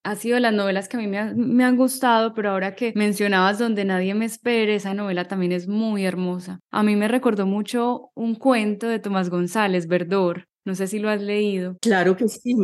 ha 0.04 0.16
sido 0.16 0.38
las 0.40 0.52
novelas 0.52 0.88
que 0.88 0.96
a 0.96 1.00
mí 1.00 1.06
me, 1.06 1.64
han 1.64 1.76
gustado, 1.76 2.34
pero 2.34 2.50
ahora 2.50 2.74
que 2.74 2.92
mencionabas 2.96 3.58
Donde 3.58 3.84
nadie 3.84 4.14
me 4.14 4.24
espere, 4.24 4.74
esa 4.74 4.94
novela 4.94 5.28
también 5.28 5.52
es 5.52 5.68
muy 5.68 6.04
hermosa. 6.04 6.60
A 6.70 6.82
mí 6.82 6.96
me 6.96 7.08
recordó 7.08 7.46
mucho 7.46 8.10
un 8.14 8.34
cuento 8.34 8.88
de 8.88 8.98
Tomás 8.98 9.30
González, 9.30 9.86
Verdor. 9.86 10.48
No 10.64 10.74
sé 10.74 10.86
si 10.86 10.98
lo 10.98 11.08
has 11.08 11.20
leído. 11.20 11.76
Claro 11.80 12.16
que 12.16 12.28
sí. 12.28 12.54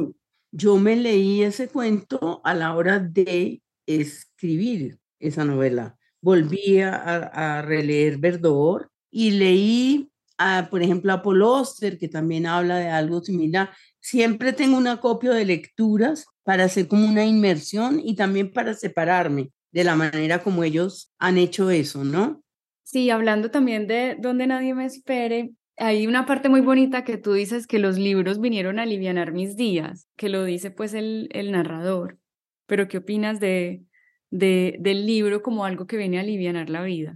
Yo 0.51 0.77
me 0.79 0.97
leí 0.97 1.43
ese 1.43 1.69
cuento 1.69 2.41
a 2.45 2.55
la 2.55 2.75
hora 2.75 2.99
de 2.99 3.63
escribir 3.87 4.99
esa 5.21 5.45
novela. 5.45 5.97
Volví 6.21 6.81
a, 6.81 7.63
releer 7.63 8.19
Verdor 8.19 8.91
y 9.11 9.33
leí, 9.33 10.11
a, 10.39 10.69
por 10.71 10.83
ejemplo, 10.83 11.13
a 11.13 11.23
Paul 11.23 11.43
Oster, 11.43 11.99
que 11.99 12.09
también 12.09 12.47
habla 12.47 12.79
de 12.79 12.89
algo 12.89 13.21
similar. 13.21 13.71
Siempre 14.11 14.55
tengo 14.55 14.79
una 14.79 15.01
copia 15.01 15.33
de 15.33 15.45
lecturas 15.45 16.25
para 16.43 16.65
hacer 16.65 16.89
como 16.89 17.07
una 17.07 17.27
inmersión 17.27 18.01
y 18.03 18.17
también 18.17 18.51
para 18.51 18.73
separarme 18.73 19.51
de 19.71 19.85
la 19.85 19.97
manera 19.97 20.43
como 20.43 20.65
ellos 20.65 21.13
han 21.19 21.37
hecho 21.37 21.71
eso, 21.71 22.05
¿no? 22.05 22.43
Sí, 22.85 23.11
hablando 23.11 23.51
también 23.51 23.87
de 23.87 24.17
donde 24.19 24.47
nadie 24.47 24.73
me 24.73 24.87
espere, 24.87 25.51
hay 25.77 26.07
una 26.07 26.25
parte 26.25 26.49
muy 26.49 26.63
bonita 26.63 27.05
que 27.05 27.19
tú 27.19 27.35
dices 27.35 27.67
que 27.67 27.79
los 27.79 27.99
libros 27.99 28.41
vinieron 28.41 28.79
a 28.79 28.85
aliviar 28.85 29.31
mis 29.33 29.57
días, 29.57 30.09
que 30.17 30.31
lo 30.31 30.43
dice 30.45 30.71
pues 30.71 30.95
el, 30.95 31.29
el 31.33 31.53
narrador. 31.53 32.17
Pero 32.65 32.89
¿qué 32.89 32.97
opinas 32.97 33.41
de, 33.41 33.83
de, 34.31 34.79
del 34.81 35.05
libro 35.05 35.43
como 35.43 35.67
algo 35.67 35.87
que 35.87 35.99
viene 35.99 36.17
a 36.17 36.23
aliviar 36.23 36.71
la 36.71 36.81
vida? 36.81 37.15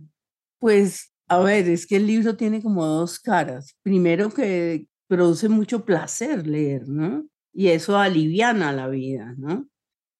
Pues, 0.58 1.10
a 1.26 1.38
ver, 1.38 1.66
es 1.70 1.86
que 1.86 1.96
el 1.96 2.06
libro 2.06 2.36
tiene 2.36 2.60
como 2.60 2.84
dos 2.84 3.18
caras. 3.18 3.78
Primero 3.82 4.28
que 4.28 4.88
produce 5.14 5.48
mucho 5.48 5.84
placer 5.84 6.46
leer, 6.46 6.88
¿no? 6.88 7.26
y 7.52 7.68
eso 7.68 7.98
aliviana 7.98 8.72
la 8.72 8.88
vida, 8.88 9.34
¿no? 9.36 9.68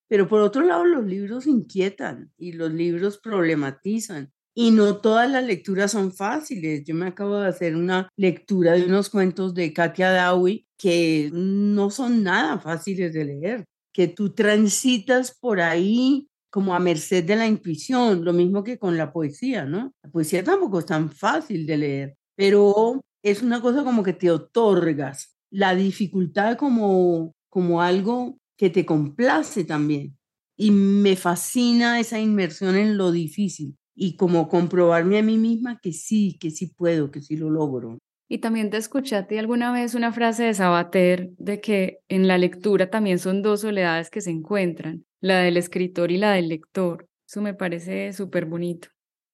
Pero 0.09 0.29
por 0.29 0.43
otro 0.43 0.63
lado, 0.63 0.85
los 0.85 1.07
libros 1.07 1.47
inquietan 1.47 2.31
y 2.37 2.53
los 2.53 2.71
libros 2.71 3.19
problematizan. 3.19 4.31
Y 4.55 4.71
no 4.71 4.99
todas 4.99 5.31
las 5.31 5.45
lecturas 5.45 5.93
son 5.93 6.13
fáciles. 6.13 6.85
Yo 6.85 6.95
me 6.95 7.07
acabo 7.07 7.39
de 7.39 7.49
hacer 7.49 7.75
una 7.75 8.11
lectura 8.17 8.73
de 8.73 8.85
unos 8.85 9.09
cuentos 9.09 9.55
de 9.55 9.73
Katia 9.73 10.11
Dawi 10.11 10.67
que 10.77 11.31
no 11.33 11.89
son 11.89 12.23
nada 12.23 12.59
fáciles 12.59 13.15
de 13.15 13.25
leer, 13.25 13.65
que 13.95 14.09
tú 14.09 14.35
transitas 14.35 15.35
por 15.41 15.63
ahí 15.63 16.29
como 16.51 16.75
a 16.75 16.81
merced 16.81 17.25
de 17.25 17.37
la 17.37 17.47
intuición, 17.47 18.23
lo 18.23 18.35
mismo 18.35 18.63
que 18.63 18.79
con 18.79 18.99
la 18.99 19.11
poesía, 19.11 19.65
¿no? 19.65 19.95
La 20.03 20.11
poesía 20.11 20.45
tampoco 20.45 20.81
es 20.81 20.87
tan 20.87 21.11
fácil 21.11 21.65
de 21.65 21.77
leer, 21.79 22.15
pero 22.37 23.01
es 23.23 23.43
una 23.43 23.61
cosa 23.61 23.85
como 23.85 24.03
que 24.03 24.13
te 24.13 24.31
otorgas 24.31 25.37
la 25.51 25.75
dificultad 25.75 26.57
como, 26.57 27.35
como 27.49 27.83
algo 27.83 28.39
que 28.57 28.71
te 28.71 28.87
complace 28.87 29.65
también. 29.65 30.17
Y 30.57 30.71
me 30.71 31.17
fascina 31.17 32.01
esa 32.01 32.19
inmersión 32.19 32.77
en 32.77 32.97
lo 32.97 33.11
difícil 33.13 33.77
y 33.95 34.17
como 34.17 34.49
comprobarme 34.49 35.19
a 35.19 35.23
mí 35.23 35.39
misma 35.39 35.79
que 35.81 35.93
sí, 35.93 36.37
que 36.41 36.51
sí 36.51 36.69
puedo, 36.69 37.11
que 37.11 37.21
sí 37.21 37.37
lo 37.37 37.51
logro. 37.51 37.99
Y 38.29 38.39
también 38.39 38.71
te 38.71 38.79
escuchaste 38.79 39.39
alguna 39.39 39.73
vez 39.73 39.95
una 39.95 40.13
frase 40.13 40.45
de 40.45 40.55
Sabater 40.55 41.31
de 41.37 41.61
que 41.61 41.99
en 42.09 42.27
la 42.27 42.39
lectura 42.39 42.89
también 42.89 43.19
son 43.19 43.43
dos 43.43 43.61
soledades 43.61 44.09
que 44.09 44.23
se 44.23 44.31
encuentran, 44.31 45.05
la 45.21 45.41
del 45.41 45.59
escritor 45.59 46.11
y 46.11 46.17
la 46.17 46.33
del 46.33 46.49
lector. 46.49 47.07
Eso 47.29 47.43
me 47.43 47.53
parece 47.53 48.13
súper 48.15 48.47
bonito. 48.47 48.89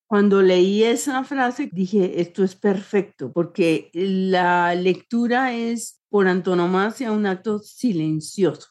Cuando 0.09 0.41
leí 0.41 0.85
esa 0.85 1.23
frase 1.23 1.69
dije, 1.71 2.23
esto 2.23 2.43
es 2.43 2.57
perfecto, 2.57 3.31
porque 3.31 3.91
la 3.93 4.75
lectura 4.75 5.55
es 5.55 6.01
por 6.09 6.29
antonomasia 6.29 7.13
un 7.13 7.27
acto 7.27 7.59
silencioso. 7.59 8.69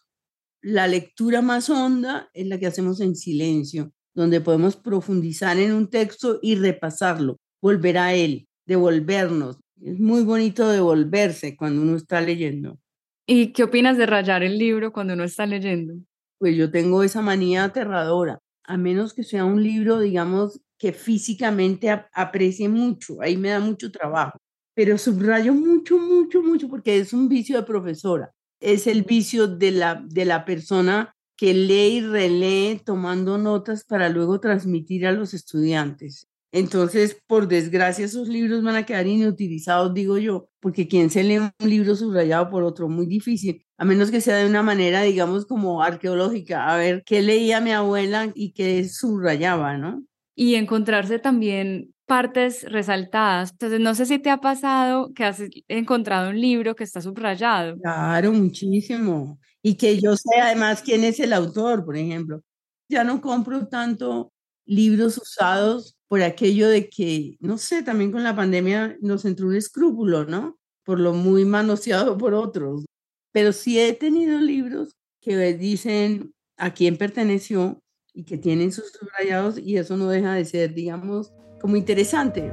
La 0.64 0.88
lectura 0.88 1.44
más 1.44 1.70
honda 1.70 2.28
es 2.34 2.48
la 2.48 2.58
que 2.58 2.66
hacemos 2.66 3.02
en 3.02 3.16
silencio, 3.16 3.92
donde 4.16 4.42
podemos 4.42 4.78
profundizar 4.78 5.60
en 5.60 5.74
un 5.74 5.92
texto 5.92 6.40
y 6.42 6.56
repasarlo, 6.56 7.38
volver 7.62 8.00
a 8.00 8.16
él, 8.16 8.48
devolvernos. 8.66 9.60
Es 9.80 10.00
muy 10.00 10.24
bonito 10.24 10.68
devolverse 10.68 11.56
cuando 11.56 11.84
uno 11.84 11.98
está 11.98 12.20
leyendo. 12.20 12.80
¿Y 13.28 13.54
qué 13.54 13.66
opinas 13.66 13.96
de 14.00 14.08
rayar 14.08 14.42
el 14.42 14.58
libro 14.58 14.92
cuando 14.92 15.14
uno 15.14 15.24
está 15.24 15.46
leyendo? 15.46 15.94
Pues 16.40 16.58
yo 16.58 16.72
tengo 16.72 17.04
esa 17.04 17.22
manía 17.22 17.64
aterradora, 17.64 18.40
a 18.64 18.78
menos 18.78 19.14
que 19.14 19.24
sea 19.24 19.46
un 19.46 19.62
libro, 19.62 20.00
digamos, 20.00 20.62
que 20.78 20.94
físicamente 20.94 21.90
aprecie 22.14 22.70
mucho, 22.70 23.22
ahí 23.22 23.38
me 23.38 23.50
da 23.50 23.60
mucho 23.60 23.92
trabajo, 23.92 24.38
pero 24.76 24.98
subrayo 24.98 25.54
mucho, 25.54 25.98
mucho, 25.98 26.42
mucho, 26.42 26.70
porque 26.70 26.98
es 26.98 27.14
un 27.14 27.28
vicio 27.28 27.58
de 27.58 27.64
profesora, 27.64 28.32
es 28.60 28.88
el 28.88 29.04
vicio 29.04 29.48
de 29.48 29.72
la, 29.72 29.96
de 29.96 30.26
la 30.26 30.46
persona 30.46 31.14
que 31.36 31.54
lee 31.54 31.98
y 31.98 32.02
relee 32.02 32.82
tomando 32.84 33.38
notas 33.38 33.84
para 33.84 34.10
luego 34.10 34.40
transmitir 34.40 35.06
a 35.06 35.12
los 35.12 35.34
estudiantes. 35.34 36.28
Entonces, 36.52 37.22
por 37.28 37.48
desgracia, 37.48 38.06
esos 38.06 38.30
libros 38.30 38.64
van 38.64 38.76
a 38.76 38.86
quedar 38.86 39.06
inutilizados, 39.06 39.94
digo 39.94 40.18
yo, 40.18 40.50
porque 40.60 40.88
quien 40.88 41.10
se 41.10 41.24
lee 41.24 41.38
un 41.38 41.52
libro 41.60 41.96
subrayado 41.96 42.50
por 42.50 42.64
otro, 42.64 42.88
muy 42.88 43.06
difícil, 43.06 43.66
a 43.78 43.86
menos 43.86 44.10
que 44.10 44.22
sea 44.22 44.38
de 44.38 44.48
una 44.50 44.64
manera, 44.64 45.02
digamos, 45.04 45.46
como 45.46 45.84
arqueológica, 45.84 46.68
a 46.68 46.78
ver 46.78 47.04
qué 47.06 47.22
leía 47.22 47.62
mi 47.62 47.72
abuela 47.72 48.32
y 48.34 48.54
qué 48.54 48.88
subrayaba, 48.88 49.78
¿no? 49.78 50.04
Y 50.40 50.54
encontrarse 50.54 51.18
también 51.18 51.96
partes 52.06 52.64
resaltadas. 52.72 53.52
Entonces, 53.52 53.80
no 53.80 53.96
sé 53.96 54.06
si 54.06 54.20
te 54.20 54.30
ha 54.30 54.40
pasado 54.40 55.12
que 55.16 55.26
has 55.26 55.42
encontrado 55.68 56.30
un 56.30 56.40
libro 56.40 56.76
que 56.76 56.84
está 56.84 57.02
subrayado. 57.02 57.76
Claro, 57.80 58.32
muchísimo. 58.32 59.40
Y 59.64 59.78
que 59.78 60.00
yo 60.00 60.16
sé 60.16 60.40
además 60.40 60.84
quién 60.84 61.04
es 61.04 61.20
el 61.20 61.34
autor, 61.34 61.84
por 61.84 61.98
ejemplo. 61.98 62.44
Ya 62.88 63.04
no 63.04 63.20
compro 63.20 63.68
tanto 63.68 64.32
libros 64.68 65.18
usados 65.18 65.96
por 66.08 66.22
aquello 66.22 66.70
de 66.70 66.88
que, 66.88 67.36
no 67.40 67.58
sé, 67.58 67.82
también 67.82 68.12
con 68.12 68.24
la 68.24 68.36
pandemia 68.36 68.96
nos 69.02 69.26
entró 69.26 69.48
un 69.48 69.56
escrúpulo, 69.56 70.26
¿no? 70.26 70.60
Por 70.86 71.00
lo 71.00 71.14
muy 71.14 71.46
manoseado 71.46 72.16
por 72.16 72.36
otros. 72.36 72.86
Pero 73.32 73.54
sí 73.54 73.80
he 73.80 73.94
tenido 73.94 74.40
libros 74.40 74.94
que 75.20 75.36
dicen 75.56 76.32
a 76.58 76.76
quién 76.76 76.96
perteneció 76.96 77.80
y 78.18 78.24
que 78.24 78.40
tienen 78.40 78.72
sus 78.72 78.92
subrayados 78.94 79.60
y 79.60 79.78
eso 79.78 79.96
no 79.96 80.10
deja 80.10 80.34
de 80.34 80.44
ser, 80.44 80.74
digamos, 80.74 81.32
como 81.62 81.76
interesante. 81.76 82.52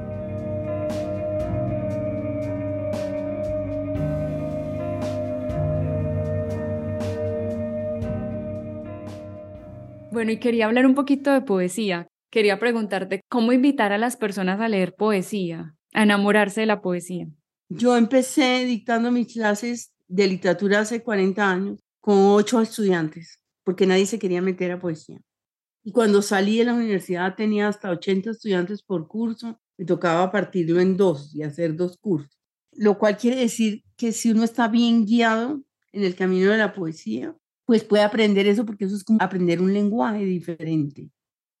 Bueno, 10.11 10.31
y 10.31 10.39
quería 10.39 10.67
hablar 10.67 10.85
un 10.85 10.93
poquito 10.93 11.33
de 11.33 11.41
poesía. 11.41 12.05
Quería 12.29 12.59
preguntarte 12.59 13.21
cómo 13.27 13.51
invitar 13.51 13.91
a 13.91 13.97
las 13.97 14.17
personas 14.17 14.61
a 14.61 14.69
leer 14.69 14.93
poesía, 14.93 15.73
a 15.95 16.03
enamorarse 16.03 16.61
de 16.61 16.67
la 16.67 16.81
poesía. 16.81 17.25
Yo 17.69 17.97
empecé 17.97 18.65
dictando 18.65 19.11
mis 19.11 19.33
clases 19.33 19.91
de 20.07 20.27
literatura 20.27 20.81
hace 20.81 21.01
40 21.01 21.49
años 21.49 21.79
con 21.99 22.17
ocho 22.19 22.61
estudiantes, 22.61 23.39
porque 23.63 23.87
nadie 23.87 24.05
se 24.05 24.19
quería 24.19 24.43
meter 24.43 24.71
a 24.71 24.79
poesía. 24.79 25.19
Y 25.87 25.91
cuando 25.91 26.23
salí 26.23 26.57
de 26.57 26.65
la 26.65 26.73
universidad 26.73 27.35
tenía 27.35 27.67
hasta 27.67 27.91
80 27.91 28.31
estudiantes 28.31 28.81
por 28.81 29.07
curso, 29.07 29.59
me 29.77 29.85
tocaba 29.85 30.31
partirlo 30.31 30.79
en 30.79 30.97
dos 30.97 31.33
y 31.35 31.43
hacer 31.43 31.75
dos 31.75 31.99
cursos. 31.99 32.39
Lo 32.71 32.97
cual 32.97 33.17
quiere 33.17 33.37
decir 33.37 33.83
que 33.95 34.11
si 34.11 34.31
uno 34.31 34.43
está 34.43 34.67
bien 34.67 35.05
guiado 35.05 35.63
en 35.91 36.03
el 36.03 36.15
camino 36.15 36.49
de 36.49 36.57
la 36.57 36.73
poesía, 36.73 37.37
pues 37.65 37.83
puede 37.83 38.01
aprender 38.01 38.47
eso 38.47 38.65
porque 38.65 38.85
eso 38.85 38.95
es 38.95 39.03
como 39.03 39.21
aprender 39.21 39.61
un 39.61 39.73
lenguaje 39.73 40.25
diferente. 40.25 41.11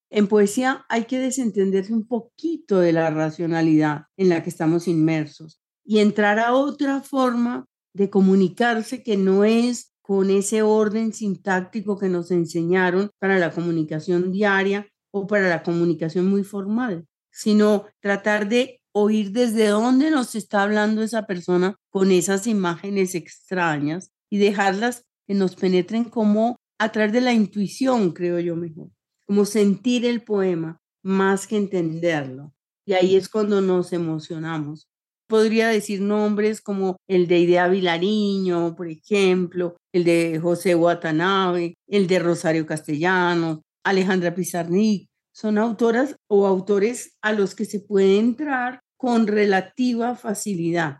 En 0.09 0.27
poesía 0.27 0.85
hay 0.89 1.05
que 1.05 1.19
desentenderse 1.19 1.93
un 1.93 2.07
poquito 2.07 2.79
de 2.79 2.93
la 2.93 3.11
racionalidad 3.11 4.05
en 4.17 4.29
la 4.29 4.41
que 4.41 4.49
estamos 4.49 4.87
inmersos 4.87 5.61
y 5.83 5.99
entrar 5.99 6.39
a 6.39 6.55
otra 6.55 7.01
forma 7.01 7.67
de 7.93 8.09
comunicarse 8.09 9.03
que 9.03 9.17
no 9.17 9.43
es 9.43 9.93
con 10.05 10.29
ese 10.29 10.61
orden 10.61 11.13
sintáctico 11.13 11.97
que 11.97 12.09
nos 12.09 12.29
enseñaron 12.29 13.09
para 13.17 13.39
la 13.39 13.49
comunicación 13.49 14.31
diaria 14.31 14.87
o 15.11 15.25
para 15.25 15.49
la 15.49 15.63
comunicación 15.63 16.27
muy 16.27 16.43
formal, 16.43 17.07
sino 17.31 17.85
tratar 18.01 18.47
de 18.47 18.81
oír 18.91 19.31
desde 19.31 19.67
dónde 19.67 20.11
nos 20.11 20.35
está 20.35 20.61
hablando 20.61 21.01
esa 21.01 21.25
persona 21.25 21.75
con 21.89 22.11
esas 22.11 22.45
imágenes 22.45 23.15
extrañas 23.15 24.11
y 24.29 24.37
dejarlas 24.37 25.05
que 25.25 25.33
nos 25.33 25.55
penetren 25.55 26.03
como 26.03 26.57
a 26.77 26.91
través 26.91 27.11
de 27.11 27.21
la 27.21 27.33
intuición, 27.33 28.11
creo 28.11 28.39
yo 28.39 28.55
mejor, 28.55 28.91
como 29.25 29.45
sentir 29.45 30.05
el 30.05 30.21
poema 30.21 30.77
más 31.03 31.47
que 31.47 31.57
entenderlo. 31.57 32.53
Y 32.85 32.93
ahí 32.93 33.15
es 33.15 33.27
cuando 33.27 33.59
nos 33.59 33.91
emocionamos. 33.91 34.87
Podría 35.27 35.69
decir 35.69 36.01
nombres 36.01 36.61
como 36.61 36.97
el 37.07 37.27
de 37.27 37.39
Idea 37.39 37.67
Vilariño, 37.67 38.75
por 38.75 38.87
ejemplo, 38.87 39.75
el 39.91 40.03
de 40.03 40.39
José 40.39 40.75
Watanabe, 40.75 41.73
el 41.87 42.07
de 42.07 42.19
Rosario 42.19 42.65
Castellano, 42.65 43.61
Alejandra 43.83 44.35
Pizarnik. 44.35 45.07
Son 45.33 45.57
autoras 45.57 46.15
o 46.29 46.45
autores 46.45 47.17
a 47.21 47.33
los 47.33 47.55
que 47.55 47.65
se 47.65 47.79
puede 47.79 48.19
entrar 48.19 48.79
con 48.97 49.27
relativa 49.27 50.15
facilidad. 50.15 50.99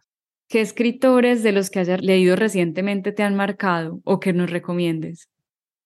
¿Qué 0.49 0.61
escritores 0.61 1.41
de 1.41 1.51
los 1.51 1.69
que 1.69 1.79
hayas 1.79 2.01
leído 2.01 2.35
recientemente 2.35 3.11
te 3.11 3.23
han 3.23 3.35
marcado 3.35 4.01
o 4.03 4.19
que 4.19 4.33
nos 4.33 4.49
recomiendes? 4.49 5.29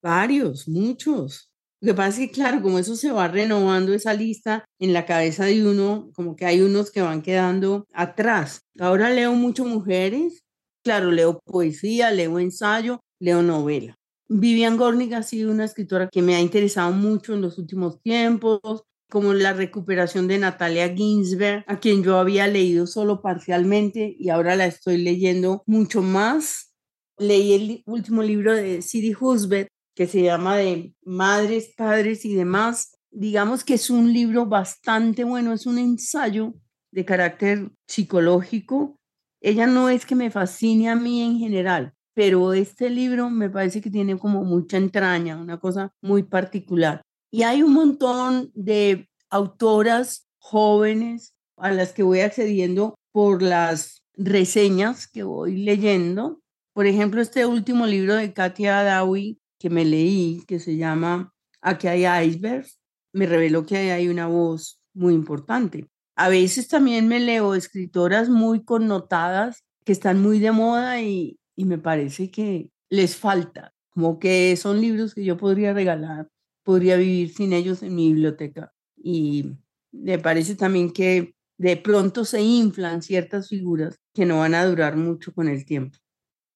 Varios, 0.02 0.68
muchos. 0.68 1.49
Lo 1.82 1.94
que 1.94 1.96
pasa 1.96 2.10
es 2.22 2.28
que, 2.28 2.32
claro, 2.32 2.62
como 2.62 2.78
eso 2.78 2.96
se 2.96 3.12
va 3.12 3.30
renovando 3.30 3.94
esa 3.94 4.14
lista 4.14 4.66
en 4.80 4.92
la 4.92 5.06
cabeza 5.06 5.46
de 5.46 5.66
uno, 5.66 6.12
como 6.14 6.36
que 6.36 6.46
hay 6.46 6.62
unos 6.62 6.92
que 6.92 7.02
van 7.02 7.22
quedando 7.22 7.86
atrás. 7.94 8.62
Ahora 8.80 9.10
leo 9.10 9.34
mucho 9.34 9.64
mujeres, 9.64 10.44
claro, 10.84 11.12
leo 11.12 11.40
poesía, 11.46 12.12
leo 12.12 12.38
ensayo, 12.40 13.00
leo 13.20 13.42
novela. 13.42 13.96
Vivian 14.28 14.78
Gornick 14.78 15.14
ha 15.14 15.24
sido 15.24 15.52
una 15.52 15.66
escritora 15.66 16.10
que 16.12 16.22
me 16.22 16.36
ha 16.36 16.42
interesado 16.42 16.92
mucho 16.92 17.34
en 17.34 17.42
los 17.42 17.58
últimos 17.58 18.02
tiempos 18.02 18.84
como 19.10 19.34
la 19.34 19.54
recuperación 19.54 20.28
de 20.28 20.38
Natalia 20.38 20.94
Ginsberg, 20.94 21.64
a 21.68 21.80
quien 21.80 22.04
yo 22.04 22.18
había 22.18 22.46
leído 22.48 22.86
solo 22.86 23.22
parcialmente 23.22 24.16
y 24.20 24.30
ahora 24.30 24.56
la 24.56 24.68
estoy 24.68 24.98
leyendo 24.98 25.64
mucho 25.66 26.04
más. 26.04 26.74
Leí 27.18 27.54
el 27.54 27.84
último 27.88 28.22
libro 28.22 28.54
de 28.54 28.82
Sidi 28.84 29.16
Husbet, 29.20 29.70
que 30.00 30.08
se 30.08 30.24
llama 30.24 30.56
de 30.56 30.96
Madres, 31.04 31.74
Padres 31.76 32.24
y 32.24 32.34
demás. 32.34 32.98
Digamos 33.12 33.66
que 33.66 33.74
es 33.74 33.90
un 33.90 34.14
libro 34.14 34.46
bastante 34.46 35.26
bueno, 35.26 35.52
es 35.52 35.66
un 35.66 35.78
ensayo 35.78 36.54
de 36.90 37.04
carácter 37.04 37.70
psicológico. 37.86 38.96
Ella 39.42 39.68
no 39.68 39.90
es 39.90 40.06
que 40.06 40.16
me 40.16 40.32
fascine 40.32 40.88
a 40.88 40.96
mí 40.96 41.22
en 41.22 41.38
general, 41.38 41.96
pero 42.14 42.54
este 42.54 42.90
libro 42.90 43.30
me 43.30 43.50
parece 43.50 43.82
que 43.82 43.92
tiene 43.92 44.18
como 44.18 44.46
mucha 44.46 44.78
entraña, 44.78 45.36
una 45.36 45.60
cosa 45.60 45.92
muy 46.02 46.24
particular. 46.24 47.02
Y 47.30 47.44
hay 47.44 47.62
un 47.62 47.74
montón 47.74 48.52
de 48.54 49.10
autoras 49.30 50.30
jóvenes 50.38 51.34
a 51.58 51.74
las 51.74 51.92
que 51.92 52.04
voy 52.04 52.22
accediendo 52.22 52.96
por 53.12 53.42
las 53.42 54.02
reseñas 54.14 55.10
que 55.10 55.24
voy 55.24 55.58
leyendo. 55.58 56.40
Por 56.74 56.88
ejemplo, 56.88 57.20
este 57.20 57.46
último 57.46 57.86
libro 57.86 58.16
de 58.16 58.32
Katia 58.32 58.82
Dawi 58.84 59.40
que 59.60 59.70
me 59.70 59.86
leí, 59.86 60.44
que 60.48 60.60
se 60.60 60.78
llama 60.78 61.34
Aquí 61.62 61.88
hay 61.88 62.28
icebergs, 62.28 62.80
me 63.14 63.26
reveló 63.26 63.66
que 63.66 63.78
hay 63.92 64.08
una 64.08 64.28
voz 64.28 64.82
muy 64.94 65.14
importante. 65.14 65.88
A 66.16 66.30
veces 66.30 66.68
también 66.68 67.08
me 67.08 67.20
leo 67.20 67.54
escritoras 67.54 68.30
muy 68.30 68.64
connotadas 68.64 69.64
que 69.86 69.92
están 69.92 70.22
muy 70.22 70.40
de 70.40 70.52
moda 70.52 71.02
y, 71.02 71.40
y 71.56 71.66
me 71.66 71.78
parece 71.78 72.32
que 72.32 72.72
les 72.90 73.16
falta, 73.16 73.74
como 73.90 74.20
que 74.20 74.56
son 74.56 74.82
libros 74.82 75.14
que 75.14 75.24
yo 75.24 75.38
podría 75.38 75.74
regalar 75.74 76.30
podría 76.70 76.98
vivir 76.98 77.34
sin 77.34 77.52
ellos 77.52 77.82
en 77.82 77.96
mi 77.96 78.10
biblioteca. 78.10 78.72
Y 78.96 79.58
me 79.92 80.20
parece 80.20 80.54
también 80.54 80.92
que 80.92 81.34
de 81.58 81.78
pronto 81.78 82.26
se 82.26 82.44
inflan 82.44 83.02
ciertas 83.02 83.50
figuras 83.50 84.00
que 84.14 84.24
no 84.24 84.38
van 84.38 84.54
a 84.54 84.66
durar 84.66 84.96
mucho 84.96 85.34
con 85.34 85.48
el 85.48 85.66
tiempo. 85.66 85.98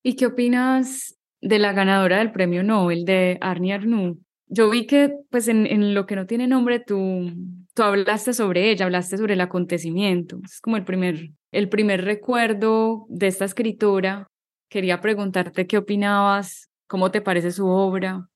¿Y 0.04 0.16
qué 0.16 0.28
opinas 0.28 1.18
de 1.44 1.60
la 1.60 1.74
ganadora 1.74 2.18
del 2.18 2.32
premio 2.32 2.64
Nobel, 2.64 3.06
de 3.06 3.38
Arnie 3.42 3.74
Arnoux? 3.74 4.18
Yo 4.48 4.70
vi 4.70 4.86
que, 4.86 5.14
pues, 5.30 5.48
en, 5.48 5.66
en, 5.66 5.94
lo 5.94 6.06
que 6.06 6.16
no 6.16 6.26
tiene 6.26 6.48
nombre, 6.48 6.80
tú, 6.80 7.32
tú 7.74 7.84
hablaste 7.84 8.34
sobre 8.34 8.72
ella, 8.72 8.86
hablaste 8.86 9.18
sobre 9.18 9.34
el 9.34 9.42
acontecimiento. 9.42 10.40
Es 10.44 10.60
como 10.62 10.78
el 10.78 10.86
primer, 10.86 11.32
el 11.52 11.70
primer 11.70 12.04
recuerdo 12.04 13.06
de 13.10 13.28
esta 13.28 13.46
escritora. 13.46 14.28
Quería 14.70 15.02
preguntarte 15.02 15.68
qué 15.68 15.78
opinabas, 15.78 16.70
cómo 16.88 17.12
te 17.12 17.22
parece 17.22 17.52
su 17.52 17.68
obra. 17.68 18.28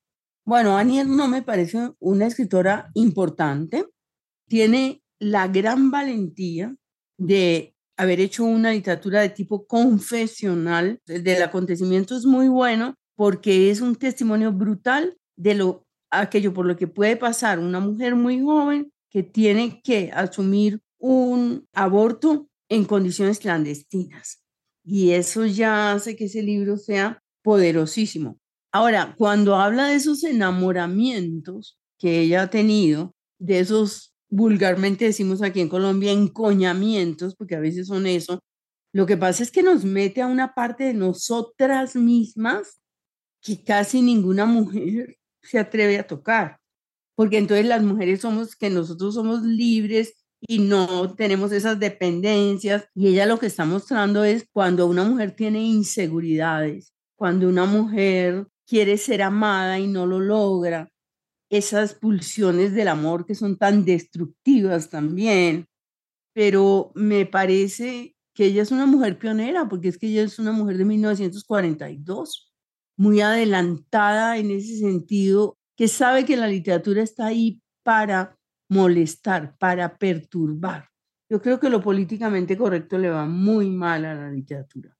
Bueno, 0.44 0.76
Annie 0.76 1.04
no 1.04 1.28
me 1.28 1.42
parece 1.42 1.90
una 1.98 2.26
escritora 2.26 2.90
importante. 2.94 3.84
Tiene 4.48 5.02
la 5.18 5.46
gran 5.48 5.90
valentía 5.90 6.74
de 7.18 7.74
haber 7.98 8.20
hecho 8.20 8.44
una 8.44 8.72
literatura 8.72 9.20
de 9.20 9.28
tipo 9.28 9.66
confesional. 9.66 11.00
del 11.04 11.42
acontecimiento 11.42 12.16
es 12.16 12.24
muy 12.24 12.48
bueno 12.48 12.94
porque 13.16 13.70
es 13.70 13.80
un 13.80 13.96
testimonio 13.96 14.52
brutal 14.52 15.18
de 15.36 15.54
lo 15.54 15.84
aquello 16.10 16.54
por 16.54 16.64
lo 16.64 16.76
que 16.76 16.86
puede 16.86 17.16
pasar 17.16 17.58
una 17.58 17.80
mujer 17.80 18.14
muy 18.14 18.40
joven 18.40 18.90
que 19.10 19.22
tiene 19.22 19.82
que 19.82 20.10
asumir 20.14 20.80
un 20.98 21.66
aborto 21.74 22.48
en 22.70 22.84
condiciones 22.84 23.40
clandestinas. 23.40 24.42
Y 24.84 25.10
eso 25.10 25.44
ya 25.44 25.92
hace 25.92 26.16
que 26.16 26.26
ese 26.26 26.42
libro 26.42 26.76
sea 26.76 27.22
poderosísimo. 27.42 28.38
Ahora, 28.72 29.14
cuando 29.18 29.56
habla 29.56 29.88
de 29.88 29.96
esos 29.96 30.24
enamoramientos 30.24 31.78
que 31.98 32.20
ella 32.20 32.42
ha 32.42 32.50
tenido, 32.50 33.12
de 33.38 33.60
esos 33.60 34.14
vulgarmente 34.30 35.06
decimos 35.06 35.42
aquí 35.42 35.60
en 35.60 35.68
Colombia 35.68 36.12
encoñamientos, 36.12 37.34
porque 37.36 37.56
a 37.56 37.60
veces 37.60 37.86
son 37.88 38.06
eso, 38.06 38.40
lo 38.92 39.06
que 39.06 39.16
pasa 39.16 39.42
es 39.42 39.50
que 39.50 39.62
nos 39.62 39.84
mete 39.84 40.22
a 40.22 40.26
una 40.26 40.54
parte 40.54 40.84
de 40.84 40.94
nosotras 40.94 41.94
mismas 41.96 42.80
que 43.42 43.62
casi 43.62 44.02
ninguna 44.02 44.46
mujer 44.46 45.16
se 45.42 45.58
atreve 45.58 45.98
a 45.98 46.06
tocar, 46.06 46.58
porque 47.14 47.38
entonces 47.38 47.66
las 47.66 47.82
mujeres 47.82 48.20
somos 48.20 48.56
que 48.56 48.70
nosotros 48.70 49.14
somos 49.14 49.42
libres 49.42 50.14
y 50.40 50.60
no 50.60 51.14
tenemos 51.14 51.52
esas 51.52 51.78
dependencias 51.80 52.86
y 52.94 53.08
ella 53.08 53.26
lo 53.26 53.38
que 53.38 53.46
está 53.46 53.64
mostrando 53.64 54.24
es 54.24 54.46
cuando 54.52 54.86
una 54.86 55.04
mujer 55.04 55.32
tiene 55.32 55.62
inseguridades, 55.62 56.92
cuando 57.16 57.48
una 57.48 57.66
mujer 57.66 58.46
quiere 58.66 58.96
ser 58.98 59.22
amada 59.22 59.78
y 59.78 59.88
no 59.88 60.06
lo 60.06 60.20
logra, 60.20 60.90
esas 61.50 61.94
pulsiones 61.94 62.74
del 62.74 62.88
amor 62.88 63.24
que 63.26 63.34
son 63.34 63.56
tan 63.56 63.84
destructivas 63.84 64.90
también, 64.90 65.66
pero 66.34 66.92
me 66.94 67.26
parece 67.26 68.14
que 68.34 68.46
ella 68.46 68.62
es 68.62 68.70
una 68.70 68.86
mujer 68.86 69.18
pionera, 69.18 69.68
porque 69.68 69.88
es 69.88 69.98
que 69.98 70.06
ella 70.06 70.22
es 70.22 70.38
una 70.38 70.52
mujer 70.52 70.76
de 70.76 70.84
1942, 70.84 72.52
muy 72.96 73.20
adelantada 73.20 74.36
en 74.38 74.50
ese 74.50 74.78
sentido, 74.78 75.56
que 75.76 75.88
sabe 75.88 76.24
que 76.24 76.36
la 76.36 76.46
literatura 76.46 77.02
está 77.02 77.26
ahí 77.26 77.60
para 77.82 78.38
molestar, 78.68 79.56
para 79.58 79.96
perturbar. 79.96 80.88
Yo 81.30 81.42
creo 81.42 81.58
que 81.58 81.70
lo 81.70 81.80
políticamente 81.82 82.56
correcto 82.56 82.98
le 82.98 83.10
va 83.10 83.26
muy 83.26 83.70
mal 83.70 84.04
a 84.04 84.14
la 84.14 84.30
literatura, 84.30 84.96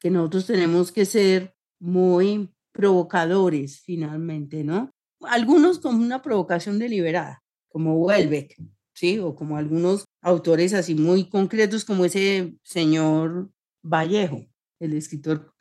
que 0.00 0.10
nosotros 0.10 0.46
tenemos 0.46 0.90
que 0.92 1.04
ser 1.04 1.54
muy 1.80 2.50
provocadores 2.72 3.80
finalmente, 3.80 4.64
¿no? 4.64 4.90
Algunos 5.22 5.78
como 5.78 6.02
una 6.02 6.22
provocación 6.22 6.78
deliberada, 6.78 7.42
como 7.68 7.94
Welbeck, 7.96 8.56
¿sí? 8.94 9.18
O 9.18 9.34
como 9.34 9.56
algunos 9.56 10.04
autores 10.22 10.74
así 10.74 10.94
muy 10.94 11.28
concretos 11.28 11.84
como 11.84 12.04
ese 12.04 12.54
señor 12.62 13.50
Vallejo, 13.82 14.46
el 14.80 14.94
escritor, 14.94 15.52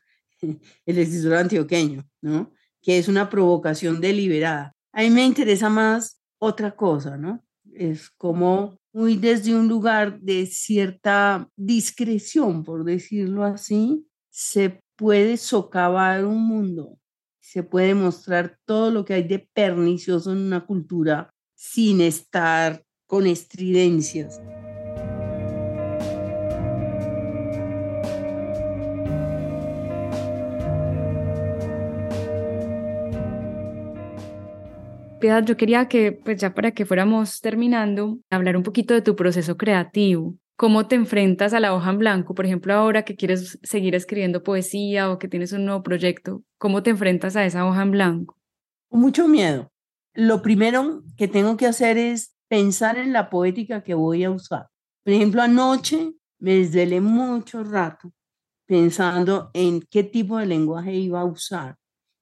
el 0.86 0.98
escritor 0.98 1.36
antioqueño, 1.36 2.08
¿no? 2.22 2.52
Que 2.82 2.98
es 2.98 3.08
una 3.08 3.30
provocación 3.30 4.02
deliberada. 4.02 4.74
A 4.94 5.02
mí 5.02 5.10
me 5.10 5.26
interesa 5.26 5.70
más 5.70 6.20
otra 6.40 6.76
cosa, 6.76 7.18
¿no? 7.18 7.44
Es 7.74 8.10
como 8.12 8.80
muy 8.94 9.16
desde 9.16 9.56
un 9.56 9.68
lugar 9.68 10.20
de 10.20 10.48
cierta 10.48 11.48
discreción, 11.56 12.64
por 12.64 12.84
decirlo 12.84 13.44
así, 13.44 14.08
se 14.32 14.82
puede 14.96 15.38
socavar 15.38 16.26
un 16.26 16.42
mundo 16.48 16.98
se 17.48 17.64
puede 17.64 17.96
mostrar 17.96 18.58
todo 18.66 18.92
lo 18.92 19.06
que 19.06 19.14
hay 19.14 19.24
de 19.24 19.40
pernicioso 19.40 20.34
en 20.34 20.40
una 20.40 20.66
cultura 20.66 21.34
sin 21.56 22.02
estar 22.02 22.84
con 23.06 23.26
estridencias. 23.26 24.42
Piedad, 35.22 35.46
yo 35.46 35.56
quería 35.56 35.88
que, 35.88 36.12
pues 36.12 36.42
ya 36.42 36.54
para 36.54 36.72
que 36.72 36.86
fuéramos 36.86 37.40
terminando, 37.40 38.20
hablar 38.30 38.58
un 38.58 38.64
poquito 38.64 38.94
de 38.94 39.02
tu 39.02 39.16
proceso 39.16 39.56
creativo 39.56 40.36
cómo 40.58 40.88
te 40.88 40.96
enfrentas 40.96 41.54
a 41.54 41.60
la 41.60 41.74
hoja 41.74 41.92
en 41.92 42.00
blanco, 42.00 42.36
por 42.36 42.46
ejemplo, 42.46 42.74
ahora 42.74 43.06
que 43.06 43.16
quieres 43.16 43.60
seguir 43.62 43.96
escribiendo 43.96 44.44
poesía 44.44 45.12
o 45.12 45.20
que 45.20 45.28
tienes 45.28 45.54
un 45.54 45.66
nuevo 45.66 45.84
proyecto, 45.84 46.44
¿cómo 46.58 46.84
te 46.84 46.90
enfrentas 46.90 47.36
a 47.36 47.46
esa 47.46 47.66
hoja 47.66 47.84
en 47.84 47.92
blanco? 47.92 48.38
Mucho 48.90 49.28
miedo. 49.28 49.72
Lo 50.14 50.42
primero 50.42 51.04
que 51.16 51.28
tengo 51.28 51.56
que 51.58 51.68
hacer 51.68 51.98
es 51.98 52.36
pensar 52.48 52.98
en 52.98 53.14
la 53.14 53.30
poética 53.30 53.84
que 53.84 53.94
voy 53.94 54.24
a 54.24 54.32
usar. 54.32 54.68
Por 55.04 55.14
ejemplo, 55.14 55.44
anoche 55.44 56.14
me 56.40 56.56
desvelé 56.56 57.02
mucho 57.02 57.64
rato 57.64 58.12
pensando 58.66 59.52
en 59.54 59.82
qué 59.82 60.04
tipo 60.04 60.38
de 60.38 60.48
lenguaje 60.48 60.94
iba 60.94 61.22
a 61.22 61.26
usar, 61.26 61.76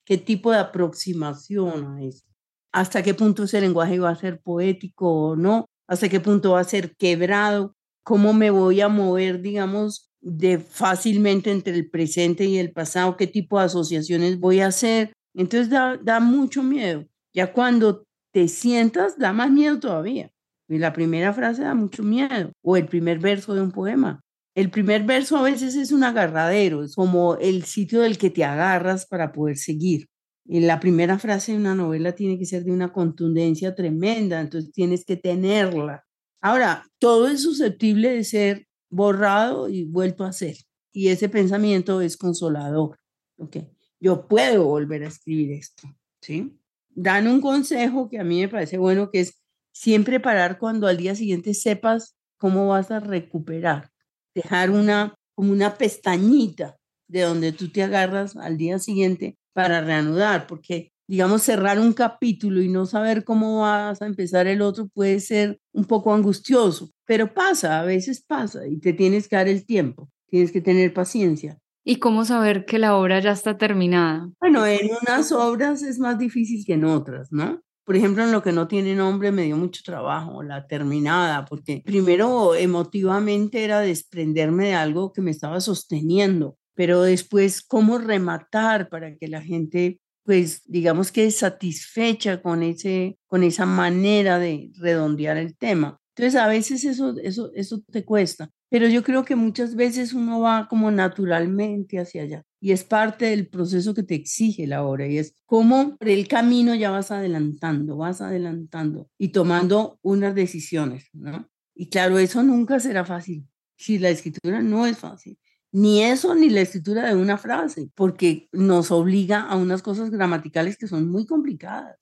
qué 0.06 0.18
tipo 0.18 0.52
de 0.52 0.60
aproximación 0.60 1.86
a 1.86 2.04
eso, 2.04 2.26
hasta 2.74 3.02
qué 3.02 3.14
punto 3.14 3.44
ese 3.44 3.62
lenguaje 3.62 3.96
iba 3.96 4.10
a 4.10 4.16
ser 4.16 4.42
poético 4.42 5.30
o 5.30 5.36
no, 5.36 5.66
hasta 5.88 6.10
qué 6.10 6.20
punto 6.20 6.52
va 6.52 6.60
a 6.60 6.66
ser 6.66 6.96
quebrado, 6.98 7.75
cómo 8.06 8.34
me 8.34 8.52
voy 8.52 8.82
a 8.82 8.88
mover, 8.88 9.42
digamos, 9.42 10.12
de 10.22 10.60
fácilmente 10.60 11.52
entre 11.52 11.74
el 11.74 11.90
presente 11.90 12.46
y 12.46 12.60
el 12.60 12.72
pasado, 12.72 13.18
qué 13.18 13.26
tipo 13.26 13.60
de 13.60 13.66
asociaciones 13.66 14.40
voy 14.40 14.60
a 14.60 14.68
hacer. 14.68 15.12
Entonces 15.34 15.70
da, 15.70 16.20
mucho 16.20 16.62
miedo. 16.62 17.06
Ya 17.34 17.52
cuando 17.52 18.06
te 18.32 18.48
sientas, 18.48 19.18
da 19.18 19.34
más 19.34 19.52
miedo 19.52 19.80
todavía. 19.80 20.30
Y 20.70 20.78
la 20.78 20.94
primera 20.94 21.34
frase 21.34 21.64
da 21.64 21.74
mucho 21.74 22.04
miedo, 22.04 22.52
o 22.64 22.78
el 22.78 22.86
primer 22.86 23.20
verso 23.20 23.56
de 23.56 23.62
un 23.62 23.72
poema. 23.72 24.22
El 24.56 24.70
primer 24.70 25.04
verso 25.04 25.38
a 25.38 25.42
veces 25.42 25.76
es 25.76 25.92
un 25.92 26.04
agarradero, 26.04 26.84
es 26.84 26.96
como 26.96 27.36
el 27.38 27.66
sitio 27.66 28.02
del 28.02 28.20
que 28.20 28.30
te 28.30 28.46
agarras 28.46 29.08
para 29.08 29.32
poder 29.32 29.58
seguir. 29.58 30.06
Y 30.48 30.60
la 30.60 30.80
primera 30.80 31.18
frase 31.18 31.54
de 31.54 31.58
una 31.58 31.74
novela 31.74 32.14
tiene 32.14 32.38
que 32.38 32.46
ser 32.46 32.64
de 32.64 32.72
una 32.72 32.94
contundencia 32.94 33.74
tremenda, 33.74 34.40
entonces 34.40 34.72
tienes 34.72 35.06
que 35.06 35.18
tenerla 35.18 36.06
Ahora, 36.46 36.86
todo 37.00 37.28
es 37.28 37.42
susceptible 37.42 38.12
de 38.12 38.24
ser 38.24 38.68
borrado 38.92 39.68
y 39.68 39.84
vuelto 39.84 40.24
a 40.24 40.28
hacer. 40.28 40.56
Y 40.94 41.08
ese 41.08 41.28
pensamiento 41.28 42.02
es 42.02 42.18
consolador. 42.18 43.00
¿ok? 43.40 43.58
Yo 44.00 44.28
puedo 44.28 44.66
volver 44.66 45.04
a 45.04 45.08
escribir 45.08 45.54
esto. 45.54 45.88
¿sí? 46.22 46.56
Dan 46.90 47.28
un 47.28 47.42
consejo 47.42 48.12
que 48.12 48.20
a 48.20 48.24
mí 48.24 48.42
me 48.42 48.48
parece 48.48 48.78
bueno, 48.78 49.10
que 49.10 49.22
es 49.22 49.42
siempre 49.72 50.20
parar 50.20 50.60
cuando 50.60 50.86
al 50.86 50.98
día 50.98 51.16
siguiente 51.16 51.56
sepas 51.56 52.16
cómo 52.38 52.68
vas 52.68 52.92
a 52.92 53.00
recuperar. 53.00 53.90
Dejar 54.36 54.70
una, 54.70 55.16
como 55.34 55.52
una 55.52 55.80
pestañita 55.80 56.78
de 57.08 57.22
donde 57.22 57.54
tú 57.54 57.72
te 57.72 57.82
agarras 57.82 58.36
al 58.36 58.56
día 58.56 58.78
siguiente 58.78 59.36
para 59.52 59.82
reanudar, 59.82 60.46
porque 60.46 60.94
digamos, 61.08 61.44
cerrar 61.44 61.80
un 61.80 61.94
capítulo 61.94 62.62
y 62.62 62.70
no 62.70 62.86
saber 62.86 63.24
cómo 63.24 63.62
vas 63.62 64.02
a 64.02 64.06
empezar 64.06 64.48
el 64.48 64.62
otro 64.62 64.88
puede 64.88 65.20
ser 65.20 65.60
un 65.74 65.86
poco 65.86 66.14
angustioso, 66.14 66.92
pero 67.06 67.34
pasa, 67.34 67.80
a 67.80 67.84
veces 67.84 68.24
pasa 68.24 68.68
y 68.68 68.80
te 68.80 68.94
tienes 68.94 69.28
que 69.28 69.36
dar 69.36 69.48
el 69.48 69.66
tiempo, 69.66 70.10
tienes 70.30 70.52
que 70.52 70.62
tener 70.62 70.94
paciencia. 70.94 71.60
¿Y 71.84 71.98
cómo 71.98 72.26
saber 72.26 72.66
que 72.66 72.80
la 72.80 72.96
obra 72.96 73.20
ya 73.20 73.32
está 73.32 73.58
terminada? 73.58 74.32
Bueno, 74.40 74.66
en 74.66 74.90
unas 75.04 75.32
obras 75.32 75.84
es 75.84 76.00
más 76.00 76.18
difícil 76.18 76.66
que 76.66 76.74
en 76.74 76.86
otras, 76.86 77.32
¿no? 77.32 77.62
Por 77.86 77.96
ejemplo, 77.96 78.24
en 78.24 78.32
lo 78.32 78.42
que 78.42 78.52
no 78.52 78.68
tiene 78.68 78.96
nombre 78.96 79.32
me 79.32 79.44
dio 79.44 79.56
mucho 79.56 79.84
trabajo, 79.86 80.42
la 80.42 80.66
terminada, 80.66 81.46
porque 81.46 81.84
primero 81.86 82.56
emotivamente 82.56 83.64
era 83.64 83.80
desprenderme 83.82 84.70
de 84.70 84.74
algo 84.74 85.14
que 85.14 85.22
me 85.22 85.30
estaba 85.30 85.62
sosteniendo, 85.62 86.58
pero 86.74 87.04
después 87.04 87.62
cómo 87.62 88.00
rematar 88.00 88.90
para 88.90 89.16
que 89.16 89.28
la 89.28 89.44
gente 89.44 90.00
pues 90.26 90.64
digamos 90.66 91.12
que 91.12 91.30
satisfecha 91.32 92.42
con, 92.42 92.64
ese, 92.64 93.18
con 93.28 93.44
esa 93.44 93.66
manera 93.66 94.40
de 94.40 94.72
redondear 94.76 95.38
el 95.38 95.56
tema. 95.56 96.00
Entonces 96.16 96.40
a 96.42 96.48
veces 96.48 96.84
eso, 96.86 97.16
eso, 97.22 97.52
eso 97.54 97.84
te 97.92 98.04
cuesta, 98.04 98.50
pero 98.70 98.88
yo 98.88 99.04
creo 99.04 99.24
que 99.24 99.36
muchas 99.36 99.76
veces 99.76 100.14
uno 100.14 100.40
va 100.40 100.68
como 100.68 100.90
naturalmente 100.90 102.00
hacia 102.00 102.24
allá 102.24 102.44
y 102.62 102.72
es 102.72 102.84
parte 102.84 103.26
del 103.26 103.48
proceso 103.48 103.94
que 103.94 104.04
te 104.04 104.16
exige 104.16 104.66
la 104.66 104.84
obra 104.84 105.08
y 105.08 105.18
es 105.18 105.36
como 105.46 105.98
por 105.98 106.10
el 106.10 106.28
camino 106.28 106.74
ya 106.74 106.90
vas 106.90 107.12
adelantando, 107.12 107.98
vas 107.98 108.22
adelantando 108.22 109.10
y 109.18 109.30
tomando 109.30 110.00
unas 110.02 110.34
decisiones, 110.34 111.10
¿no? 111.14 111.50
Y 111.76 111.90
claro, 111.90 112.18
eso 112.18 112.42
nunca 112.42 112.80
será 112.80 113.04
fácil. 113.04 113.46
Si 113.76 114.00
la 114.00 114.10
escritura 114.10 114.62
no 114.62 114.88
es 114.88 114.98
fácil, 114.98 115.38
ni 115.76 116.02
eso 116.02 116.34
ni 116.36 116.50
la 116.50 116.62
escritura 116.62 117.06
de 117.06 117.22
una 117.22 117.38
frase, 117.38 117.90
porque 117.96 118.48
nos 118.54 118.92
obliga 118.92 119.42
a 119.42 119.58
unas 119.58 119.82
cosas 119.82 120.10
gramaticales 120.10 120.78
que 120.78 120.88
son 120.88 121.12
muy 121.12 121.26
complicadas, 121.26 121.98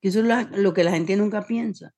que 0.00 0.08
eso 0.08 0.20
es 0.20 0.58
lo 0.58 0.72
que 0.72 0.82
la 0.82 0.92
gente 0.92 1.14
nunca 1.14 1.46
piensa. 1.46 1.92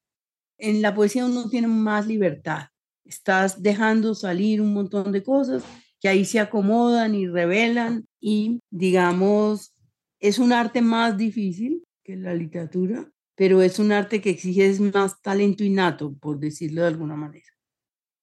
En 0.58 0.82
la 0.82 0.92
poesía 0.92 1.26
uno 1.26 1.48
tiene 1.48 1.68
más 1.68 2.08
libertad, 2.08 2.64
estás 3.04 3.62
dejando 3.62 4.16
salir 4.16 4.60
un 4.60 4.74
montón 4.74 5.12
de 5.12 5.22
cosas 5.22 5.62
que 6.00 6.08
ahí 6.08 6.24
se 6.24 6.40
acomodan 6.40 7.14
y 7.14 7.28
revelan 7.28 8.08
y 8.20 8.58
digamos, 8.68 9.72
es 10.18 10.40
un 10.40 10.52
arte 10.52 10.82
más 10.82 11.16
difícil 11.16 11.84
que 12.02 12.16
la 12.16 12.34
literatura, 12.34 13.08
pero 13.36 13.62
es 13.62 13.78
un 13.78 13.92
arte 13.92 14.20
que 14.20 14.30
exige 14.30 14.76
más 14.92 15.22
talento 15.22 15.62
innato, 15.62 16.12
por 16.12 16.40
decirlo 16.40 16.82
de 16.82 16.88
alguna 16.88 17.14
manera. 17.14 17.46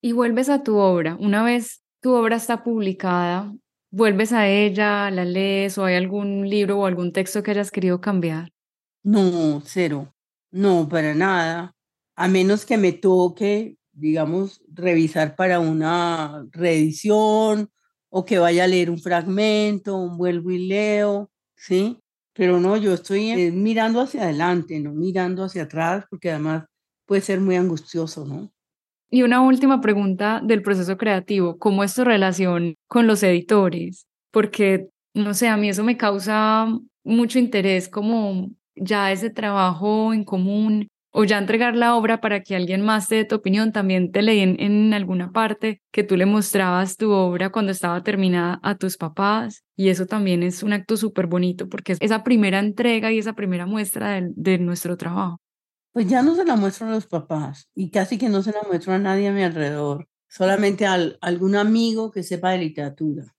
Y 0.02 0.12
vuelves 0.12 0.50
a 0.50 0.62
tu 0.62 0.76
obra. 0.76 1.15
Una 1.22 1.41
vez 1.41 1.87
tu 2.08 2.13
obra 2.13 2.38
está 2.38 2.63
publicada, 2.63 3.54
¿vuelves 3.91 4.32
a 4.32 4.48
ella, 4.48 5.12
la 5.12 5.26
lees 5.26 5.78
o 5.78 5.84
hay 5.84 5.96
algún 5.96 6.50
libro 6.50 6.80
o 6.80 6.86
algún 6.86 7.12
texto 7.12 7.43
que 7.43 7.52
hayas 7.52 7.70
querido 7.70 8.00
cambiar? 8.00 8.54
No, 9.04 9.62
cero. 9.65 10.15
No, 10.50 10.88
para 10.88 11.13
nada. 11.13 11.76
A 12.15 12.30
menos 12.30 12.65
que 12.65 12.78
me 12.78 12.93
toque, 12.93 13.76
digamos, 13.91 14.62
revisar 14.74 15.36
para 15.36 15.60
una 15.60 16.48
reedición 16.52 17.70
o 18.08 18.24
que 18.24 18.39
vaya 18.39 18.63
a 18.63 18.67
leer 18.67 18.89
un 18.89 19.00
fragmento, 19.00 19.98
un 19.98 20.17
vuelvo 20.17 20.52
y 20.52 20.65
leo. 20.65 21.30
¿sí? 21.58 22.00
Pero 22.32 22.62
no, 22.62 22.78
yo 22.78 22.93
estoy 22.93 23.32
eh, 23.32 23.52
mirando 23.52 24.00
hacia 24.00 24.24
adelante, 24.24 24.80
no 24.80 24.93
mirando 24.93 25.43
hacia 25.43 25.63
atrás, 25.63 26.06
porque 26.10 26.32
además 26.32 26.63
puede 27.06 27.22
ser 27.22 27.41
muy 27.41 27.58
angustioso, 27.58 28.24
¿no? 28.24 28.50
Y 29.10 29.24
una 29.24 29.41
última 29.41 29.80
pregunta 29.80 30.41
del 30.43 30.62
proceso 30.62 30.98
creativo, 30.98 31.58
¿cómo 31.58 31.84
es 31.84 31.96
tu 31.96 32.04
relación 32.04 32.76
con 32.88 33.08
los 33.08 33.24
editores? 33.24 34.06
Porque, 34.32 34.89
no 35.13 35.34
sé, 35.34 35.48
a 35.48 35.58
mí 35.58 35.70
eso 35.70 35.84
me 35.84 35.98
causa 35.98 36.67
mucho 37.04 37.39
interés, 37.39 37.88
como 37.88 38.50
ya 38.76 39.12
ese 39.12 39.30
trabajo 39.30 40.13
en 40.13 40.24
común 40.24 40.88
o 41.12 41.24
ya 41.24 41.39
entregar 41.39 41.76
la 41.76 41.96
obra 41.96 42.22
para 42.22 42.43
que 42.43 42.56
alguien 42.56 42.82
más 42.82 43.08
te 43.08 43.15
dé 43.15 43.26
tu 43.26 43.36
opinión. 43.36 43.72
También 43.72 44.12
te 44.12 44.22
leí 44.22 44.41
en, 44.41 44.93
alguna 44.93 45.32
parte 45.32 45.82
que 45.91 46.04
tú 46.04 46.15
le 46.15 46.26
mostrabas 46.26 46.98
tu 46.98 47.12
obra 47.12 47.50
cuando 47.50 47.72
estaba 47.72 48.04
terminada 48.04 48.60
a 48.62 48.76
tus 48.76 48.98
papás 48.98 49.63
y 49.76 49.89
eso 49.89 50.06
también 50.06 50.43
es 50.43 50.62
un 50.63 50.74
acto 50.74 50.96
súper 50.96 51.28
bonito 51.28 51.70
porque 51.70 51.93
es 51.93 51.98
esa 52.02 52.24
primera 52.24 52.60
entrega 52.60 53.12
y 53.12 53.17
esa 53.17 53.34
primera 53.34 53.65
muestra 53.65 54.22
de, 54.22 54.58
nuestro 54.60 54.98
trabajo. 54.98 55.39
Pues 55.98 56.08
ya 56.08 56.22
no 56.22 56.36
se 56.36 56.46
la 56.46 56.56
muestro 56.56 56.86
a 56.86 56.92
los 56.92 57.08
papás 57.08 57.72
y 57.74 57.90
casi 57.90 58.20
que 58.20 58.30
no 58.30 58.44
se 58.44 58.52
la 58.52 58.62
muestro 58.68 58.94
a 58.94 59.00
nadie 59.00 59.30
a 59.30 59.34
mi 59.34 59.42
alrededor, 59.42 60.08
solamente 60.30 60.86
a 60.86 60.94
algún 61.22 61.56
amigo 61.56 62.12
que 62.12 62.22
sepa 62.22 62.52
de 62.52 62.60
literatura. 62.60 63.36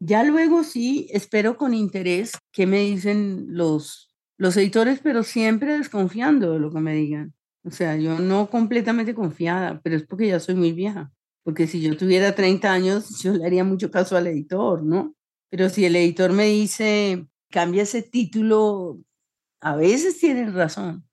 Ya 0.00 0.24
luego 0.24 0.64
sí, 0.64 1.06
espero 1.12 1.56
con 1.56 1.72
interés 1.72 2.32
qué 2.50 2.66
me 2.66 2.80
dicen 2.80 3.46
los 3.50 4.12
los 4.38 4.56
editores, 4.56 4.98
pero 5.00 5.22
siempre 5.22 5.78
desconfiando 5.78 6.52
de 6.54 6.58
lo 6.58 6.72
que 6.72 6.80
me 6.80 6.94
digan. 6.94 7.32
O 7.62 7.70
sea, 7.70 7.96
yo 7.96 8.18
no 8.18 8.50
completamente 8.50 9.14
confiada, 9.14 9.80
pero 9.80 9.94
es 9.94 10.02
porque 10.04 10.26
ya 10.26 10.40
soy 10.40 10.56
muy 10.56 10.72
vieja. 10.72 11.12
Porque 11.44 11.68
si 11.68 11.80
yo 11.80 11.96
tuviera 11.96 12.34
30 12.34 12.72
años, 12.72 13.08
yo 13.22 13.34
le 13.34 13.46
haría 13.46 13.62
mucho 13.62 13.92
caso 13.92 14.16
al 14.16 14.26
editor, 14.26 14.82
¿no? 14.82 15.14
Pero 15.48 15.68
si 15.68 15.84
el 15.84 15.94
editor 15.94 16.32
me 16.32 16.46
dice, 16.46 17.28
cambia 17.52 17.84
ese 17.84 18.02
título, 18.02 18.98
a 19.60 19.76
veces 19.76 20.18
tienen 20.18 20.52
razón, 20.52 21.04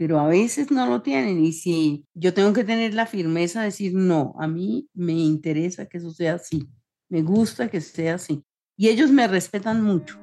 pero 0.00 0.18
a 0.18 0.26
veces 0.26 0.70
no 0.70 0.86
lo 0.86 1.02
tienen. 1.02 1.44
Y 1.44 1.52
si 1.52 2.06
yo 2.14 2.32
tengo 2.32 2.54
que 2.54 2.64
tener 2.64 2.94
la 2.94 3.04
firmeza 3.04 3.60
de 3.60 3.66
decir, 3.66 3.92
no, 3.92 4.34
a 4.38 4.48
mí 4.48 4.88
me 4.94 5.12
interesa 5.12 5.84
que 5.84 5.98
eso 5.98 6.10
sea 6.10 6.36
así, 6.36 6.66
me 7.10 7.20
gusta 7.20 7.68
que 7.68 7.82
sea 7.82 8.14
así. 8.14 8.42
Y 8.78 8.88
ellos 8.88 9.10
me 9.10 9.28
respetan 9.28 9.84
mucho. 9.84 10.18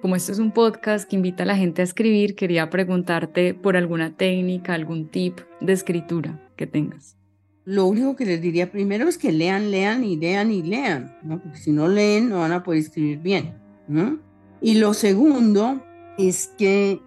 Como 0.00 0.16
esto 0.16 0.32
es 0.32 0.38
un 0.38 0.50
podcast 0.50 1.06
que 1.06 1.16
invita 1.16 1.42
a 1.42 1.46
la 1.46 1.56
gente 1.56 1.82
a 1.82 1.84
escribir, 1.84 2.34
quería 2.34 2.70
preguntarte 2.70 3.52
por 3.52 3.76
alguna 3.76 4.16
técnica, 4.16 4.72
algún 4.72 5.10
tip 5.10 5.40
de 5.60 5.74
escritura 5.74 6.50
que 6.56 6.66
tengas. 6.66 7.21
Lo 7.64 7.86
único 7.86 8.16
que 8.16 8.24
les 8.24 8.40
diría 8.40 8.70
primero 8.72 9.08
es 9.08 9.16
que 9.16 9.30
lean, 9.30 9.70
lean 9.70 10.02
y 10.02 10.16
lean 10.16 10.50
y 10.50 10.62
lean, 10.62 11.16
¿no? 11.22 11.40
porque 11.40 11.58
si 11.58 11.70
no 11.70 11.86
leen 11.86 12.28
no 12.28 12.40
van 12.40 12.52
a 12.52 12.62
poder 12.62 12.80
escribir 12.80 13.18
bien. 13.18 13.54
Y 14.60 14.74
lo 14.74 14.94
segundo 14.94 15.80
es 16.18 16.52
que 16.58 17.00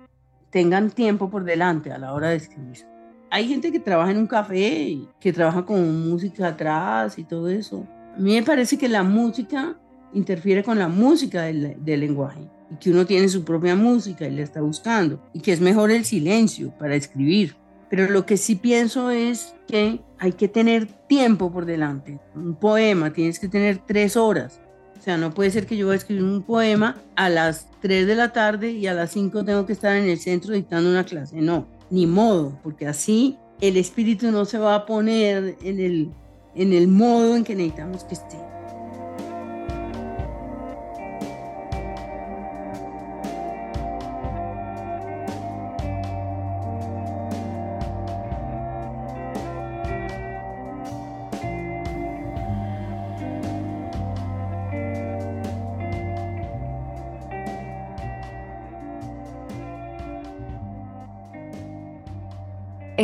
tengan 0.49 0.91
tiempo 0.91 1.29
por 1.29 1.43
delante 1.43 1.91
a 1.91 1.97
la 1.97 2.13
hora 2.13 2.29
de 2.29 2.37
escribir. 2.37 2.85
Hay 3.31 3.47
gente 3.49 3.71
que 3.71 3.79
trabaja 3.81 4.11
en 4.11 4.17
un 4.17 4.27
café, 4.27 4.97
que 5.19 5.33
trabaja 5.33 5.65
con 5.65 6.09
música 6.09 6.47
atrás 6.47 7.19
y 7.19 7.25
todo 7.25 7.49
eso. 7.49 7.85
A 8.15 8.19
mí 8.19 8.33
me 8.35 8.43
parece 8.43 8.77
que 8.77 8.87
la 8.87 9.03
música 9.03 9.77
interfiere 10.13 10.63
con 10.63 10.79
la 10.79 10.87
música 10.87 11.41
del, 11.43 11.75
del 11.83 11.99
lenguaje 11.99 12.49
y 12.71 12.75
que 12.77 12.91
uno 12.91 13.05
tiene 13.05 13.27
su 13.27 13.43
propia 13.43 13.75
música 13.75 14.25
y 14.25 14.31
le 14.31 14.43
está 14.43 14.61
buscando 14.61 15.21
y 15.33 15.41
que 15.41 15.51
es 15.51 15.59
mejor 15.59 15.91
el 15.91 16.05
silencio 16.05 16.71
para 16.77 16.95
escribir. 16.95 17.57
Pero 17.95 18.11
lo 18.11 18.25
que 18.25 18.35
sí 18.35 18.55
pienso 18.57 19.09
es 19.09 19.53
que 19.69 20.01
hay 20.19 20.33
que 20.33 20.49
tener 20.49 20.85
tiempo 21.07 21.49
por 21.49 21.65
delante. 21.65 22.19
Un 22.35 22.53
poema 22.53 23.13
tienes 23.13 23.39
que 23.39 23.47
tener 23.47 23.77
tres 23.77 24.17
horas. 24.17 24.59
O 24.99 25.01
sea, 25.01 25.15
no 25.15 25.33
puede 25.33 25.49
ser 25.49 25.65
que 25.65 25.77
yo 25.77 25.85
voy 25.85 25.93
a 25.93 25.97
escribir 25.99 26.25
un 26.25 26.43
poema 26.43 26.97
a 27.15 27.29
las 27.29 27.69
3 27.81 28.05
de 28.05 28.15
la 28.15 28.33
tarde 28.33 28.71
y 28.71 28.87
a 28.87 28.93
las 28.93 29.11
5 29.11 29.45
tengo 29.45 29.65
que 29.65 29.71
estar 29.71 29.95
en 29.95 30.09
el 30.09 30.19
centro 30.19 30.53
dictando 30.53 30.89
una 30.89 31.05
clase. 31.05 31.39
No, 31.39 31.67
ni 31.89 32.05
modo, 32.05 32.59
porque 32.63 32.85
así 32.85 33.37
el 33.61 33.77
espíritu 33.77 34.29
no 34.29 34.43
se 34.43 34.57
va 34.57 34.75
a 34.75 34.85
poner 34.85 35.55
en 35.61 35.79
el, 35.79 36.11
en 36.53 36.73
el 36.73 36.89
modo 36.89 37.37
en 37.37 37.45
que 37.45 37.55
necesitamos 37.55 38.03
que 38.03 38.15
esté. 38.15 38.54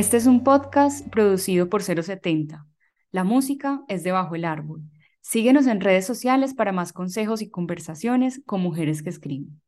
Este 0.01 0.17
es 0.17 0.25
un 0.25 0.43
podcast 0.43 1.07
producido 1.09 1.69
por 1.69 1.83
070. 1.83 2.65
La 3.11 3.23
música 3.23 3.83
es 3.87 4.03
de 4.03 4.11
Bajo 4.11 4.33
el 4.33 4.45
Árbol. 4.45 4.81
Síguenos 5.21 5.67
en 5.67 5.79
redes 5.79 6.07
sociales 6.07 6.55
para 6.55 6.71
más 6.71 6.91
consejos 6.91 7.43
y 7.43 7.51
conversaciones 7.51 8.41
con 8.47 8.61
mujeres 8.61 9.03
que 9.03 9.11
escriben. 9.11 9.61